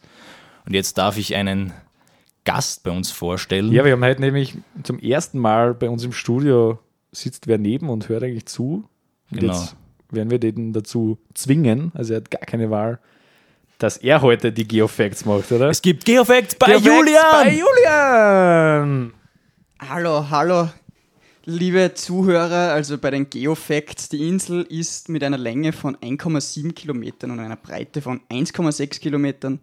Und 0.65 0.73
jetzt 0.73 0.97
darf 0.97 1.17
ich 1.17 1.35
einen 1.35 1.73
Gast 2.45 2.83
bei 2.83 2.91
uns 2.91 3.11
vorstellen. 3.11 3.71
Ja, 3.71 3.85
wir 3.85 3.91
haben 3.91 4.03
heute 4.03 4.21
nämlich 4.21 4.55
zum 4.83 4.97
ersten 4.99 5.37
Mal 5.37 5.73
bei 5.73 5.89
uns 5.89 6.03
im 6.03 6.11
Studio 6.13 6.79
sitzt 7.11 7.47
wer 7.47 7.57
neben 7.57 7.89
und 7.89 8.09
hört 8.09 8.23
eigentlich 8.23 8.47
zu. 8.47 8.89
Und 9.31 9.39
Genau. 9.39 9.53
jetzt 9.53 9.75
werden 10.13 10.31
wir 10.31 10.39
den 10.39 10.73
dazu 10.73 11.17
zwingen, 11.33 11.91
also 11.93 12.13
er 12.13 12.17
hat 12.17 12.31
gar 12.31 12.41
keine 12.41 12.69
Wahl, 12.69 12.99
dass 13.79 13.97
er 13.97 14.21
heute 14.21 14.51
die 14.51 14.67
Geofacts 14.67 15.25
macht, 15.25 15.51
oder? 15.51 15.69
Es 15.69 15.81
gibt 15.81 16.05
Geofacts 16.05 16.55
bei 16.55 16.67
Geofacts 16.67 16.87
Julian! 16.87 17.23
Bei 17.31 17.49
Julian! 17.51 19.13
Hallo, 19.89 20.29
hallo, 20.29 20.69
liebe 21.45 21.93
Zuhörer. 21.93 22.71
Also 22.71 22.97
bei 22.97 23.11
den 23.11 23.29
Geofacts, 23.29 24.09
die 24.09 24.27
Insel 24.27 24.61
ist 24.63 25.09
mit 25.09 25.23
einer 25.23 25.37
Länge 25.37 25.73
von 25.73 25.97
1,7 25.97 26.73
Kilometern 26.73 27.31
und 27.31 27.39
einer 27.39 27.57
Breite 27.57 28.01
von 28.01 28.21
1,6 28.31 28.99
Kilometern 29.01 29.59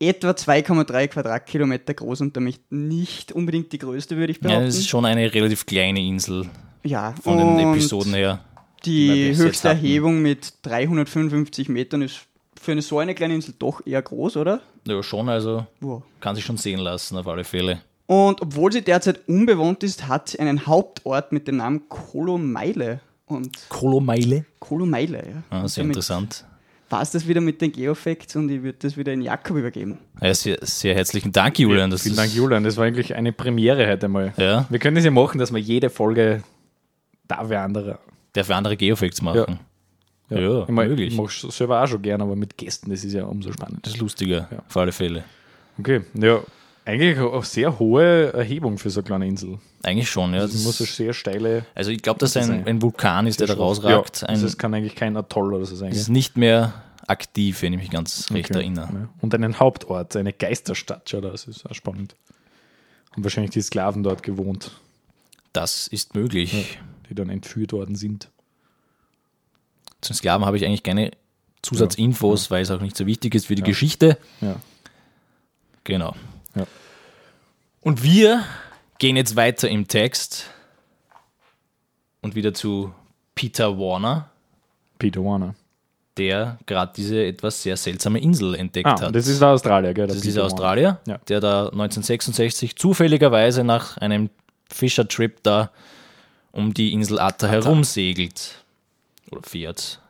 etwa 0.00 0.30
2,3 0.30 1.08
Quadratkilometer 1.08 1.94
groß 1.94 2.22
und 2.22 2.36
damit 2.36 2.60
nicht 2.70 3.30
unbedingt 3.30 3.72
die 3.72 3.78
größte, 3.78 4.16
würde 4.16 4.32
ich 4.32 4.38
ja, 4.38 4.48
behaupten. 4.48 4.66
das 4.66 4.78
ist 4.78 4.88
schon 4.88 5.04
eine 5.04 5.32
relativ 5.32 5.64
kleine 5.64 6.00
Insel 6.00 6.46
Ja, 6.82 7.14
von 7.22 7.38
den 7.38 7.70
Episoden 7.70 8.14
her. 8.14 8.40
Die 8.84 9.36
höchste. 9.36 9.68
Erhebung 9.68 10.22
mit 10.22 10.54
355 10.62 11.68
Metern 11.68 12.02
ist 12.02 12.20
für 12.60 12.72
eine 12.72 12.82
so 12.82 12.98
eine 12.98 13.14
kleine 13.14 13.34
Insel 13.34 13.54
doch 13.58 13.84
eher 13.86 14.02
groß, 14.02 14.36
oder? 14.36 14.60
Ja, 14.86 15.02
schon, 15.02 15.28
also 15.28 15.66
Wow. 15.80 16.02
kann 16.20 16.36
sich 16.36 16.44
schon 16.44 16.56
sehen 16.56 16.78
lassen, 16.80 17.16
auf 17.16 17.26
alle 17.26 17.44
Fälle. 17.44 17.80
Und 18.06 18.40
obwohl 18.42 18.70
sie 18.72 18.82
derzeit 18.82 19.20
unbewohnt 19.28 19.82
ist, 19.82 20.06
hat 20.08 20.28
sie 20.30 20.38
einen 20.40 20.66
Hauptort 20.66 21.32
mit 21.32 21.48
dem 21.48 21.56
Namen 21.56 21.88
Kolomeile. 21.88 23.00
Und 23.26 23.56
Kolomeile. 23.68 24.44
Kolomeile, 24.58 25.18
ja. 25.18 25.42
Ah, 25.50 25.66
sehr 25.68 25.82
damit 25.84 25.96
interessant. 25.96 26.44
War 26.90 27.00
es 27.00 27.10
das 27.12 27.26
wieder 27.26 27.40
mit 27.40 27.62
den 27.62 27.72
Geofacts 27.72 28.36
und 28.36 28.50
ich 28.50 28.62
würde 28.62 28.76
das 28.80 28.98
wieder 28.98 29.12
in 29.14 29.22
Jakob 29.22 29.56
übergeben. 29.56 29.98
Ja, 30.20 30.34
sehr, 30.34 30.58
sehr 30.60 30.94
herzlichen 30.94 31.32
Dank, 31.32 31.58
Julian. 31.58 31.90
Das 31.90 32.02
Vielen 32.02 32.12
ist, 32.12 32.18
Dank, 32.18 32.34
Julian. 32.34 32.64
Das 32.64 32.76
war 32.76 32.84
eigentlich 32.84 33.14
eine 33.14 33.32
Premiere 33.32 33.88
heute 33.88 34.08
mal. 34.08 34.34
Ja, 34.36 34.66
Wir 34.68 34.78
können 34.78 34.96
das 34.96 35.04
ja 35.06 35.10
machen, 35.10 35.38
dass 35.38 35.50
wir 35.52 35.60
jede 35.60 35.88
Folge 35.88 36.42
da 37.28 37.48
wer 37.48 37.62
andere. 37.62 37.98
Der 38.34 38.44
für 38.44 38.54
andere 38.54 38.76
Geofacts 38.76 39.22
machen. 39.22 39.58
Ja, 40.30 40.62
ich 40.62 40.68
mein, 40.68 40.88
möglich. 40.88 41.12
Ich 41.12 41.16
mache 41.20 41.50
selber 41.50 41.82
auch 41.82 41.86
schon 41.86 42.00
gerne, 42.00 42.24
aber 42.24 42.36
mit 42.36 42.56
Gästen, 42.56 42.90
das 42.90 43.04
ist 43.04 43.12
ja 43.12 43.24
umso 43.24 43.52
spannender. 43.52 43.80
Das 43.82 43.92
ist 43.94 43.98
lustiger, 44.00 44.48
Ja. 44.50 44.62
auf 44.66 44.76
alle 44.76 44.92
Fälle. 44.92 45.24
Okay, 45.78 46.02
ja, 46.14 46.40
eigentlich 46.86 47.18
auch 47.18 47.44
sehr 47.44 47.78
hohe 47.78 48.32
Erhebung 48.32 48.78
für 48.78 48.88
so 48.90 49.00
eine 49.00 49.06
kleine 49.06 49.26
Insel. 49.26 49.58
Eigentlich 49.82 50.08
schon, 50.10 50.32
ja. 50.32 50.40
Das 50.40 50.52
Das 50.52 50.64
muss 50.64 50.80
eine 50.80 50.86
sehr 50.86 51.12
steile. 51.12 51.66
also 51.74 51.90
ich 51.90 52.00
glaube, 52.00 52.18
dass 52.20 52.32
das 52.32 52.48
ein, 52.48 52.66
ein 52.66 52.80
Vulkan 52.80 53.26
ist, 53.26 53.40
der 53.40 53.46
da 53.46 53.54
rausragt. 53.54 54.22
Ja, 54.22 54.28
ein, 54.28 54.34
also 54.34 54.46
es 54.46 54.56
kann 54.56 54.72
eigentlich 54.72 54.94
kein 54.94 55.16
Atoll 55.16 55.52
oder 55.54 55.66
so 55.66 55.76
sein. 55.76 55.90
das 55.90 55.98
ist 56.00 56.08
nicht 56.08 56.36
mehr 56.38 56.72
aktiv, 57.06 57.60
wenn 57.62 57.74
ich 57.74 57.80
mich 57.80 57.90
ganz 57.90 58.30
recht 58.30 58.50
Okay, 58.50 58.60
erinnere. 58.60 58.88
ja. 58.92 59.08
Und 59.20 59.34
einen 59.34 59.58
Hauptort, 59.60 60.16
eine 60.16 60.32
Geisterstadt, 60.32 61.10
schau, 61.10 61.20
das 61.20 61.46
ist 61.46 61.68
auch 61.68 61.74
spannend. 61.74 62.14
Haben 63.12 63.24
wahrscheinlich 63.24 63.50
die 63.50 63.60
Sklaven 63.60 64.02
dort 64.02 64.22
gewohnt, 64.22 64.70
Das 65.52 65.86
ist 65.88 66.14
möglich. 66.14 66.78
Die 67.12 67.14
dann 67.14 67.30
entführt 67.30 67.72
worden 67.72 67.94
sind. 67.94 68.30
Zu 70.00 70.12
den 70.12 70.16
Sklaven 70.16 70.44
habe 70.46 70.56
ich 70.56 70.64
eigentlich 70.64 70.82
keine 70.82 71.10
Zusatzinfos, 71.62 72.50
weil 72.50 72.62
es 72.62 72.70
auch 72.70 72.80
nicht 72.80 72.96
so 72.96 73.06
wichtig 73.06 73.34
ist 73.34 73.46
für 73.46 73.54
die 73.54 73.62
Geschichte. 73.62 74.18
Ja. 74.40 74.56
Genau. 75.84 76.14
Ja. 76.54 76.66
Und 77.80 78.02
wir 78.02 78.44
gehen 78.98 79.16
jetzt 79.16 79.36
weiter 79.36 79.68
im 79.68 79.86
Text 79.88 80.46
und 82.20 82.34
wieder 82.34 82.54
zu 82.54 82.92
Peter 83.34 83.78
Warner, 83.78 84.30
Peter 84.98 85.24
Warner. 85.24 85.54
der 86.16 86.58
gerade 86.66 86.92
diese 86.96 87.24
etwas 87.24 87.62
sehr 87.62 87.76
seltsame 87.76 88.20
Insel 88.20 88.54
entdeckt 88.54 88.86
Ah, 88.86 89.00
hat. 89.00 89.14
das 89.14 89.26
ist 89.26 89.40
der 89.40 89.48
Australier, 89.48 89.94
gell? 89.94 90.06
der 90.06 90.14
Das 90.14 90.16
ist 90.16 90.22
Peter 90.22 90.30
dieser 90.30 90.40
Warner. 90.42 90.52
Australier, 90.54 91.00
Ja. 91.06 91.18
der 91.28 91.40
da 91.40 91.62
1966 91.66 92.76
zufälligerweise 92.76 93.64
nach 93.64 93.96
einem 93.98 94.30
Fischertrip 94.68 95.42
da 95.42 95.70
um 96.52 96.72
die 96.74 96.92
Insel 96.92 97.18
Atta 97.18 97.48
herumsegelt. 97.48 98.64
Oder 99.30 99.42
fährt. 99.42 100.00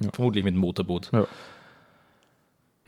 Ja. 0.00 0.10
Vermutlich 0.12 0.44
mit 0.44 0.54
dem 0.54 0.60
Motorboot. 0.60 1.10
Ja. 1.12 1.26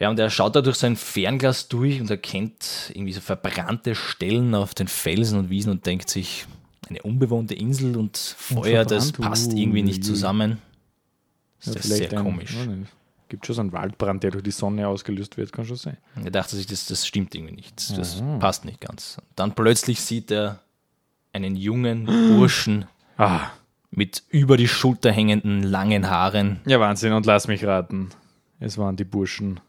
Ja, 0.00 0.11
und 0.11 0.18
er 0.18 0.28
schaut 0.28 0.56
da 0.56 0.61
durch 0.61 0.76
sein 0.76 0.97
Fernglas 0.97 1.68
durch 1.68 2.00
und 2.00 2.11
erkennt 2.11 2.90
irgendwie 2.92 3.12
so 3.12 3.21
verbrannte 3.21 3.94
Stellen 3.94 4.54
auf 4.54 4.75
den 4.75 4.88
Felsen 4.88 5.38
und 5.38 5.50
Wiesen 5.50 5.71
und 5.71 5.87
denkt 5.87 6.11
sich, 6.11 6.47
eine 6.88 7.00
unbewohnte 7.02 7.54
Insel 7.54 7.97
und 7.97 8.18
Feuer, 8.18 8.85
das 8.85 9.11
verbrannt, 9.12 9.30
passt 9.30 9.52
irgendwie 9.54 9.83
nicht 9.83 10.04
zusammen. 10.04 10.61
Das 11.64 11.75
Ja, 11.75 11.80
ist 11.80 11.88
sehr 11.88 12.12
ein- 12.12 12.25
komisch. 12.25 12.54
nicht. 12.66 12.90
Gibt 13.28 13.47
schon 13.47 13.54
so 13.54 13.61
einen 13.62 13.73
Waldbrand, 13.73 14.23
der 14.23 14.33
durch 14.33 14.42
die 14.44 14.50
Sonne 14.50 14.87
ausgelöst 14.87 15.37
wird, 15.38 15.52
kann 15.52 15.64
schon 15.64 15.76
sein. 15.76 15.97
Er 16.23 16.30
dachte 16.30 16.56
sich, 16.56 16.66
das, 16.66 16.85
das 16.87 17.06
stimmt 17.06 17.35
irgendwie 17.35 17.54
nicht. 17.54 17.97
Das 17.97 18.23
passt 18.40 18.64
nicht 18.64 18.80
ganz. 18.80 19.16
Dann 19.37 19.54
plötzlich 19.54 20.00
sieht 20.00 20.30
er 20.30 20.61
einen 21.33 21.56
jungen 21.56 22.04
Burschen 22.04 22.85
Ah, 23.16 23.50
mit 23.90 24.23
über 24.30 24.56
die 24.56 24.68
Schulter 24.68 25.12
hängenden 25.12 25.62
langen 25.62 26.11
Haaren. 26.11 26.61
ja, 26.66 26.80
Wahnsinn. 26.80 27.12
Und 27.12 27.26
lass 27.26 27.47
mich 27.49 27.64
raten. 27.64 28.09
Es 28.61 28.76
waren 28.78 28.97
die 28.97 29.04
Burschen 29.04 29.61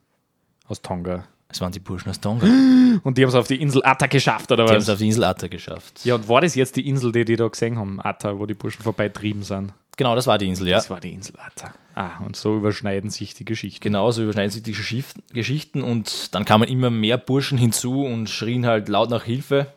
aus 0.67 0.81
Tonga. 0.81 1.25
Es 1.49 1.61
waren 1.61 1.71
die 1.71 1.79
Burschen 1.79 2.09
aus 2.09 2.19
Tonga. 2.19 2.45
Die 2.45 2.99
Und 3.03 3.17
die 3.17 3.21
haben 3.21 3.29
es 3.29 3.35
auf 3.35 3.47
die 3.47 3.61
Insel 3.61 3.81
Atta 3.85 4.07
geschafft, 4.07 4.51
oder 4.51 4.63
haben 4.63 4.75
was? 4.75 4.83
es 4.83 4.89
auf 4.89 4.97
die 4.97 5.07
Insel 5.07 5.23
Atta 5.25 5.47
geschafft. 5.47 6.01
Ja, 6.05 6.15
und 6.15 6.27
war 6.27 6.41
das 6.41 6.55
jetzt 6.55 6.75
die 6.75 6.87
Insel, 6.87 7.11
die 7.11 7.23
die 7.23 7.35
da 7.35 7.47
gesehen 7.47 7.77
haben, 7.77 8.01
Atta, 8.01 8.37
wo 8.39 8.45
die 8.45 8.55
Burschen 8.55 8.81
vorbeitrieben 8.83 9.43
sind? 9.43 9.73
Genau, 9.97 10.15
das 10.15 10.27
war 10.27 10.37
die 10.37 10.47
Insel, 10.49 10.67
ja. 10.67 10.75
Das 10.77 10.89
war 10.89 10.99
die 10.99 11.13
Insel 11.13 11.35
Atta. 11.39 11.73
Ah, 11.93 12.17
und 12.25 12.35
so 12.35 12.57
überschneiden 12.57 13.09
sich 13.09 13.33
die 13.35 13.45
Geschichten. 13.45 13.81
Genauso 13.81 14.23
überschneiden 14.23 14.51
sich 14.51 14.63
die 14.63 14.73
Geschicht- 14.73 15.15
Geschichten 15.33 15.81
und 15.83 16.33
dann 16.35 16.43
kamen 16.45 16.67
immer 16.67 16.89
mehr 16.89 17.17
Burschen 17.17 17.57
hinzu 17.57 18.03
und 18.03 18.29
schrien 18.29 18.65
halt 18.65 18.89
laut 18.89 19.09
nach 19.09 19.23
Hilfe. 19.23 19.67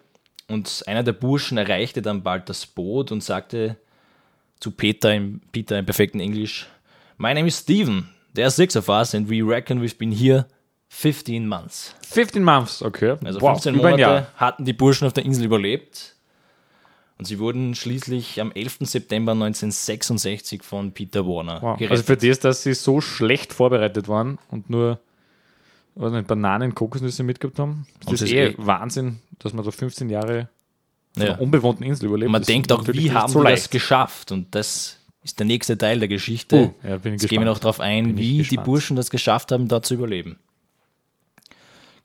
Und 0.49 0.83
einer 0.87 1.03
der 1.03 1.13
Burschen 1.13 1.59
erreichte 1.59 2.01
dann 2.03 2.23
bald 2.23 2.49
das 2.49 2.67
Boot 2.67 3.13
und 3.13 3.23
sagte 3.23 3.77
zu 4.61 4.71
Peter 4.71 5.15
im, 5.15 5.41
Peter 5.53 5.79
im 5.79 5.85
perfekten 5.85 6.21
Englisch: 6.21 6.67
My 7.19 7.35
name 7.35 7.47
is 7.49 7.59
Stephen. 7.59 8.09
There 8.35 8.47
are 8.47 8.51
six 8.51 8.77
of 8.77 8.89
us 8.89 9.15
and 9.15 9.29
we 9.29 9.43
reckon 9.43 9.83
we've 9.83 9.97
been 9.99 10.13
here 10.13 10.47
15 10.89 11.47
months. 11.47 11.95
15 12.09 12.43
Months, 12.43 12.83
okay. 12.83 13.17
Also 13.25 13.41
wow, 13.41 13.53
15 13.53 13.75
über 13.75 13.89
ein 13.89 14.01
Monate 14.01 14.27
hatten 14.37 14.65
die 14.65 14.73
Burschen 14.73 15.07
auf 15.07 15.13
der 15.13 15.25
Insel 15.25 15.45
überlebt. 15.45 16.15
Und 17.19 17.25
sie 17.27 17.41
wurden 17.41 17.75
schließlich 17.75 18.41
am 18.41 18.53
11. 18.53 18.79
September 18.83 19.33
1966 19.33 20.63
von 20.63 20.93
Peter 20.93 21.27
Warner 21.27 21.61
Wow. 21.61 21.77
gerettet. 21.77 21.91
Also 21.91 22.03
für 22.05 22.17
das, 22.17 22.39
dass 22.39 22.63
sie 22.63 22.75
so 22.75 23.01
schlecht 23.01 23.53
vorbereitet 23.53 24.07
waren 24.07 24.39
und 24.51 24.71
nur 24.71 25.01
nicht, 25.97 26.29
Bananen, 26.29 26.77
Kokosnüsse 26.77 27.25
mitgehabt 27.25 27.59
haben, 27.59 27.87
ist 27.99 28.07
Und 28.07 28.13
das 28.13 28.21
das 28.21 28.31
eh 28.31 28.47
eh- 28.51 28.55
Wahnsinn, 28.57 29.19
dass 29.39 29.53
man 29.53 29.65
so 29.65 29.71
15 29.71 30.09
Jahre 30.11 30.49
auf 31.17 31.23
Ja. 31.23 31.33
einer 31.33 31.41
unbewohnten 31.41 31.85
Insel 31.85 32.07
überlebt. 32.07 32.27
Und 32.27 32.33
man 32.33 32.43
denkt 32.43 32.71
auch, 32.73 32.87
wie 32.89 33.13
haben 33.13 33.33
so 33.33 33.43
die 33.43 33.51
das 33.51 33.71
geschafft? 33.71 34.33
Und 34.33 34.55
das 34.55 34.99
ist 35.25 35.39
der 35.39 35.47
nächste 35.47 35.77
Teil 35.77 35.99
der 35.99 36.09
Geschichte. 36.09 36.73
Oh, 36.83 36.87
ja, 36.87 36.97
Jetzt 37.03 37.29
gehen 37.29 37.41
wir 37.41 37.47
noch 37.47 37.59
darauf 37.59 37.81
ein, 37.81 38.15
Bin 38.15 38.19
wie 38.19 38.43
die. 38.43 38.57
Burschen 38.57 38.97
das 38.97 39.11
geschafft 39.11 39.53
haben, 39.53 39.69
da 39.69 39.83
zu 39.83 39.95
überleben. 39.95 40.39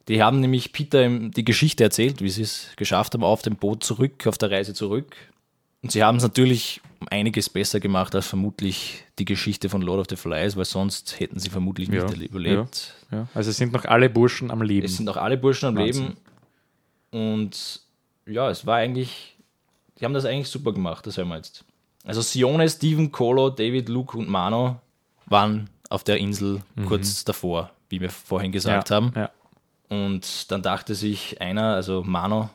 Die 0.10 0.22
haben 0.22 0.42
nämlich 0.42 0.74
Peter 0.74 1.08
die 1.10 1.46
Geschichte 1.46 1.84
erzählt, 1.84 2.22
wie 2.22 2.30
sie 2.30 2.42
es 2.42 2.68
geschafft 2.76 3.14
haben, 3.14 3.24
auf 3.24 3.42
dem 3.42 3.56
Boot 3.56 3.84
zurück, 3.84 4.28
auf 4.28 4.38
der 4.38 4.52
Reise 4.52 4.74
zurück. 4.74 5.16
Und 5.82 5.92
sie 5.92 6.04
haben 6.04 6.18
es 6.18 6.24
natürlich 6.24 6.82
um 7.00 7.08
einiges 7.10 7.50
besser 7.50 7.80
gemacht 7.80 8.14
als 8.16 8.28
vermutlich 8.28 9.04
die 9.20 9.26
Geschichte 9.26 9.70
von 9.70 9.82
Lord 9.82 10.00
of 10.02 10.06
the 10.10 10.16
Flies, 10.16 10.56
weil 10.58 10.66
sonst 10.66 11.20
hätten 11.20 11.40
sie 11.40 11.50
vermutlich 11.50 11.90
Ja, 11.90 12.06
nicht 12.06 12.22
überlebt. 12.32 12.94
Ja. 13.12 13.28
Also 13.34 13.50
es 13.52 13.58
sind 13.58 13.72
noch 13.74 13.86
alle 13.86 14.10
Burschen 14.10 14.52
am 14.52 14.62
Leben. 14.62 14.86
Es 14.86 14.98
sind 14.98 15.08
auch 15.10 15.18
alle 15.18 15.38
Burschen 15.38 15.68
am 15.70 15.78
Wahnsinn. 15.78 16.04
Leben. 16.08 16.18
Und 17.14 17.82
ja, 18.26 18.50
es 18.50 18.66
war 18.66 18.78
eigentlich, 18.78 19.36
die 20.00 20.06
haben 20.06 20.14
das 20.14 20.26
eigentlich 20.26 20.50
super 20.50 20.74
gemacht, 20.74 21.06
das 21.06 21.18
hören 21.18 21.28
wir 21.30 21.38
jetzt. 21.38 21.64
Also 22.06 22.22
Sione, 22.22 22.68
Steven, 22.70 23.12
Colo, 23.12 23.50
David, 23.50 23.88
Luke 23.88 24.18
und 24.18 24.28
Mano 24.28 24.80
waren 25.28 25.70
auf 25.90 26.04
der 26.04 26.18
Insel 26.18 26.62
kurz 26.88 27.24
davor, 27.24 27.70
wie 27.90 28.02
wir 28.02 28.10
vorhin 28.10 28.52
gesagt 28.52 28.90
Mhm. 28.90 28.94
ja, 28.94 28.96
haben. 28.96 29.14
Ja. 29.16 29.30
Und 29.90 30.52
dann 30.52 30.62
dachte 30.64 30.96
sich 30.96 31.40
einer, 31.40 31.76
also 31.76 32.04
Mano, 32.04 32.50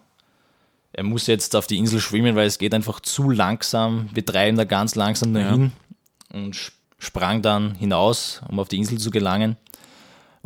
er 0.92 1.04
muss 1.04 1.26
jetzt 1.28 1.54
auf 1.54 1.66
die 1.68 1.78
Insel 1.78 2.00
schwimmen, 2.00 2.34
weil 2.34 2.46
es 2.46 2.58
geht 2.58 2.74
einfach 2.74 2.98
zu 3.00 3.30
langsam. 3.30 4.08
Wir 4.12 4.24
treiben 4.26 4.56
da 4.56 4.64
ganz 4.64 4.96
langsam 4.96 5.32
dahin 5.34 5.72
und 6.32 6.56
sp- 6.58 6.74
sprang 6.98 7.40
dann 7.42 7.76
hinaus, 7.76 8.42
um 8.48 8.58
auf 8.58 8.68
die 8.68 8.78
Insel 8.78 8.98
zu 8.98 9.10
gelangen. 9.12 9.56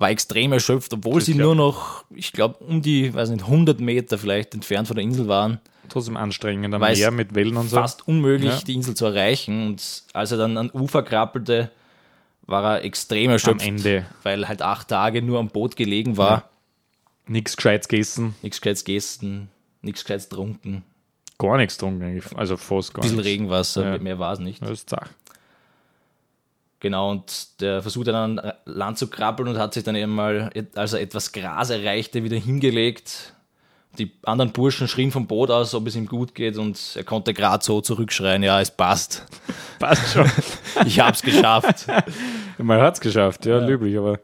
War 0.02 0.10
extrem 0.10 0.52
erschöpft, 0.52 0.92
obwohl 0.92 1.22
sie 1.22 1.32
klar. 1.32 1.46
nur 1.46 1.54
noch, 1.54 2.04
ich 2.14 2.32
glaube, 2.32 2.62
um 2.64 2.82
die, 2.82 3.14
weiß 3.14 3.30
nicht, 3.30 3.44
100 3.44 3.80
Meter 3.80 4.18
vielleicht 4.18 4.52
entfernt 4.52 4.86
von 4.88 4.96
der 4.96 5.04
Insel 5.04 5.28
waren. 5.28 5.60
Trotzdem 5.88 6.16
anstrengend 6.16 6.74
am 6.74 6.80
Meer 6.80 7.10
mit 7.10 7.34
Wellen 7.34 7.56
und 7.56 7.68
so. 7.70 7.76
Fast 7.76 8.06
unmöglich, 8.06 8.50
Ja. 8.52 8.60
die 8.60 8.74
Insel 8.74 8.94
zu 8.94 9.06
erreichen. 9.06 9.66
Und 9.68 10.02
als 10.12 10.30
er 10.32 10.38
dann 10.38 10.56
an 10.58 10.70
Ufer 10.72 11.02
krabbelte, 11.02 11.70
war 12.46 12.64
er 12.78 12.84
extrem 12.84 13.26
am 13.26 13.32
erschöpft, 13.32 13.66
Ende. 13.66 14.06
weil 14.22 14.48
halt 14.48 14.60
acht 14.62 14.88
Tage 14.88 15.22
nur 15.22 15.38
am 15.38 15.48
Boot 15.48 15.76
gelegen 15.76 16.16
war. 16.16 16.30
Ja. 16.30 16.44
Nichts 17.26 17.56
Gescheites 17.56 17.88
gegessen. 17.88 18.34
Nichts 18.42 18.60
Gescheites 18.60 18.84
gegessen, 18.84 19.48
nichts 19.80 20.02
Gescheites 20.04 20.28
getrunken. 20.28 20.84
Gar 21.38 21.56
nichts 21.58 21.76
getrunken 21.76 22.02
eigentlich. 22.02 22.36
Also 22.36 22.56
fast 22.56 22.94
gar 22.94 23.00
Ein 23.00 23.02
bisschen 23.02 23.16
nichts. 23.18 23.30
Regenwasser, 23.30 23.92
Ja. 23.94 23.98
mehr 23.98 24.18
war 24.18 24.32
es 24.32 24.38
nicht. 24.38 24.60
Das 24.62 24.70
ist 24.70 24.90
zach. 24.90 25.08
Genau, 26.82 27.12
und 27.12 27.60
der 27.60 27.80
versuchte 27.80 28.10
dann 28.10 28.40
an 28.40 28.52
Land 28.64 28.98
zu 28.98 29.06
krabbeln 29.06 29.48
und 29.48 29.56
hat 29.56 29.72
sich 29.72 29.84
dann 29.84 29.94
eben 29.94 30.12
mal, 30.12 30.50
als 30.74 30.92
er 30.92 31.00
etwas 31.00 31.30
Gras 31.30 31.70
erreichte, 31.70 32.24
wieder 32.24 32.36
hingelegt. 32.36 33.34
Die 34.00 34.10
anderen 34.24 34.50
Burschen 34.50 34.88
schrien 34.88 35.12
vom 35.12 35.28
Boot 35.28 35.52
aus, 35.52 35.76
ob 35.76 35.86
es 35.86 35.94
ihm 35.94 36.06
gut 36.06 36.34
geht 36.34 36.58
und 36.58 36.76
er 36.96 37.04
konnte 37.04 37.34
gerade 37.34 37.64
so 37.64 37.80
zurückschreien, 37.80 38.42
ja, 38.42 38.60
es 38.60 38.72
passt. 38.72 39.24
Passt 39.78 40.12
schon. 40.12 40.28
Ich 40.84 40.98
hab's 40.98 41.22
geschafft. 41.22 41.86
Man 42.58 42.80
hat 42.80 42.94
es 42.94 43.00
geschafft, 43.00 43.46
ja, 43.46 43.58
löblich, 43.64 43.96
aber 43.96 44.18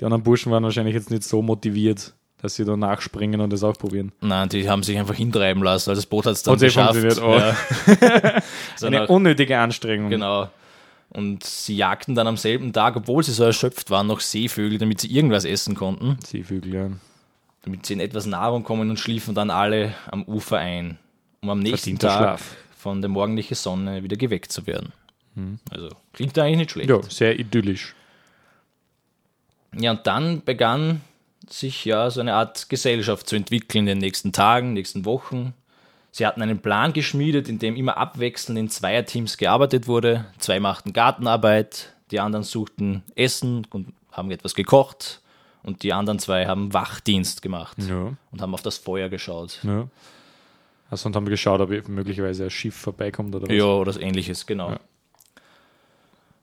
die 0.00 0.04
anderen 0.04 0.24
Burschen 0.24 0.50
waren 0.50 0.64
wahrscheinlich 0.64 0.96
jetzt 0.96 1.12
nicht 1.12 1.22
so 1.22 1.42
motiviert, 1.42 2.12
dass 2.42 2.56
sie 2.56 2.64
da 2.64 2.76
nachspringen 2.76 3.40
und 3.40 3.52
das 3.52 3.62
auch 3.62 3.78
probieren. 3.78 4.10
Nein, 4.20 4.48
die 4.48 4.68
haben 4.68 4.82
sich 4.82 4.98
einfach 4.98 5.14
hintreiben 5.14 5.62
lassen, 5.62 5.90
also 5.90 6.00
das 6.00 6.06
Boot 6.06 6.26
hat 6.26 6.32
es 6.32 6.42
dann 6.42 6.54
Hat 6.56 6.62
eh 6.62 6.66
geschafft. 6.66 7.22
oh. 7.22 7.38
Ja. 7.38 8.42
So 8.74 8.88
Eine 8.88 9.06
unnötige 9.06 9.56
Anstrengung. 9.56 10.10
Genau. 10.10 10.48
Und 11.10 11.44
sie 11.44 11.76
jagten 11.76 12.14
dann 12.14 12.26
am 12.26 12.36
selben 12.36 12.72
Tag, 12.72 12.96
obwohl 12.96 13.22
sie 13.22 13.32
so 13.32 13.44
erschöpft 13.44 13.90
waren, 13.90 14.06
noch 14.06 14.20
Seevögel, 14.20 14.78
damit 14.78 15.00
sie 15.00 15.12
irgendwas 15.12 15.44
essen 15.44 15.74
konnten, 15.74 16.16
Seevögel, 16.24 16.72
ja. 16.72 16.90
damit 17.62 17.84
sie 17.84 17.94
in 17.94 18.00
etwas 18.00 18.26
Nahrung 18.26 18.62
kommen 18.62 18.90
und 18.90 18.98
schliefen 18.98 19.34
dann 19.34 19.50
alle 19.50 19.94
am 20.10 20.22
Ufer 20.24 20.58
ein, 20.58 20.98
um 21.42 21.50
am 21.50 21.58
nächsten 21.58 21.98
Verdienter 21.98 22.08
Tag 22.08 22.18
Schlaf. 22.18 22.56
von 22.76 23.02
der 23.02 23.08
morgendlichen 23.08 23.56
Sonne 23.56 24.04
wieder 24.04 24.16
geweckt 24.16 24.52
zu 24.52 24.66
werden. 24.66 24.92
Also 25.70 25.88
klingt 26.12 26.38
eigentlich 26.38 26.58
nicht 26.58 26.70
schlecht. 26.72 26.90
Ja, 26.90 27.02
sehr 27.02 27.38
idyllisch. 27.38 27.94
Ja, 29.78 29.92
und 29.92 30.06
dann 30.06 30.42
begann 30.44 31.00
sich 31.48 31.84
ja 31.84 32.10
so 32.10 32.20
eine 32.20 32.34
Art 32.34 32.68
Gesellschaft 32.68 33.28
zu 33.28 33.36
entwickeln 33.36 33.82
in 33.82 33.86
den 33.86 33.98
nächsten 33.98 34.32
Tagen, 34.32 34.72
nächsten 34.72 35.04
Wochen. 35.04 35.54
Sie 36.12 36.26
hatten 36.26 36.42
einen 36.42 36.58
Plan 36.58 36.92
geschmiedet, 36.92 37.48
in 37.48 37.58
dem 37.58 37.76
immer 37.76 37.96
abwechselnd 37.96 38.58
in 38.58 38.68
Zweierteams 38.68 39.36
gearbeitet 39.36 39.86
wurde. 39.86 40.26
Zwei 40.38 40.58
machten 40.58 40.92
Gartenarbeit, 40.92 41.94
die 42.10 42.18
anderen 42.20 42.42
suchten 42.44 43.02
Essen 43.14 43.66
und 43.70 43.88
haben 44.10 44.30
etwas 44.30 44.54
gekocht 44.54 45.20
und 45.62 45.82
die 45.84 45.92
anderen 45.92 46.18
zwei 46.18 46.46
haben 46.46 46.72
Wachdienst 46.74 47.42
gemacht 47.42 47.76
Ja, 47.88 48.12
und 48.32 48.42
haben 48.42 48.54
auf 48.54 48.62
das 48.62 48.78
Feuer 48.78 49.08
geschaut. 49.08 49.60
ja. 49.62 49.86
Also 50.90 51.06
und 51.06 51.14
haben 51.14 51.26
geschaut, 51.26 51.60
ob 51.60 51.88
möglicherweise 51.88 52.42
ein 52.44 52.50
Schiff 52.50 52.74
vorbeikommt 52.74 53.32
oder 53.32 53.46
was. 53.46 53.54
Ja, 53.54 53.64
oder 53.64 54.00
ähnliches, 54.00 54.44
genau. 54.44 54.70
Ja. 54.70 54.80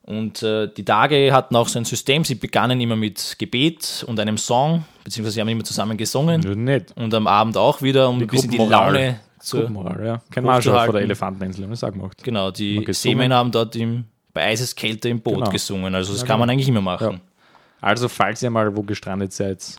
Und 0.03 0.41
äh, 0.41 0.69
die 0.73 0.85
Tage 0.85 1.33
hatten 1.33 1.53
auch 1.57 1.67
so 1.67 1.77
ein 1.77 1.83
System. 1.83 2.23
Sie 2.23 2.35
begannen 2.35 2.79
immer 2.79 2.95
mit 2.95 3.35
Gebet 3.39 4.05
und 4.07 4.17
einem 4.21 4.37
Song, 4.37 4.85
beziehungsweise 5.03 5.33
sie 5.33 5.41
haben 5.41 5.49
immer 5.49 5.65
zusammen 5.65 5.97
gesungen. 5.97 6.67
Ja. 6.67 6.79
Und 6.95 7.13
am 7.13 7.27
Abend 7.27 7.57
auch 7.57 7.81
wieder, 7.81 8.07
um 8.07 8.19
Die 8.19 8.23
ein 8.23 8.27
bisschen 8.29 8.51
die. 8.51 8.57
Laune 8.57 9.19
zu. 9.39 9.57
Gruppenmoral, 9.57 10.05
ja. 10.05 10.21
Kein 10.31 10.43
Marsch 10.43 10.65
vor 10.65 10.73
hochzuhalten. 10.73 10.93
der 10.95 11.01
Elefanteninsel, 11.03 11.63
haben 11.63 11.69
wir 11.69 11.73
das 11.73 11.83
auch 11.83 11.91
gemacht. 11.91 12.23
Genau, 12.23 12.51
die. 12.51 12.85
Seemänner 12.93 13.35
haben 13.37 13.51
dort 13.51 13.75
im, 13.75 14.05
bei 14.33 14.43
Eiseskälte 14.45 15.09
im 15.09 15.21
Boot 15.21 15.35
Genau. 15.35 15.49
gesungen. 15.49 15.93
Also 15.95 16.13
das 16.13 16.21
Ja, 16.21 16.27
kann 16.27 16.39
man 16.39 16.47
genau. 16.47 16.53
eigentlich 16.53 16.67
immer 16.69 16.81
machen. 16.81 17.21
Also, 17.81 18.07
falls 18.07 18.41
ihr 18.41 18.49
mal 18.49 18.75
wo 18.75 18.81
gestrandet 18.83 19.33
seid, 19.33 19.77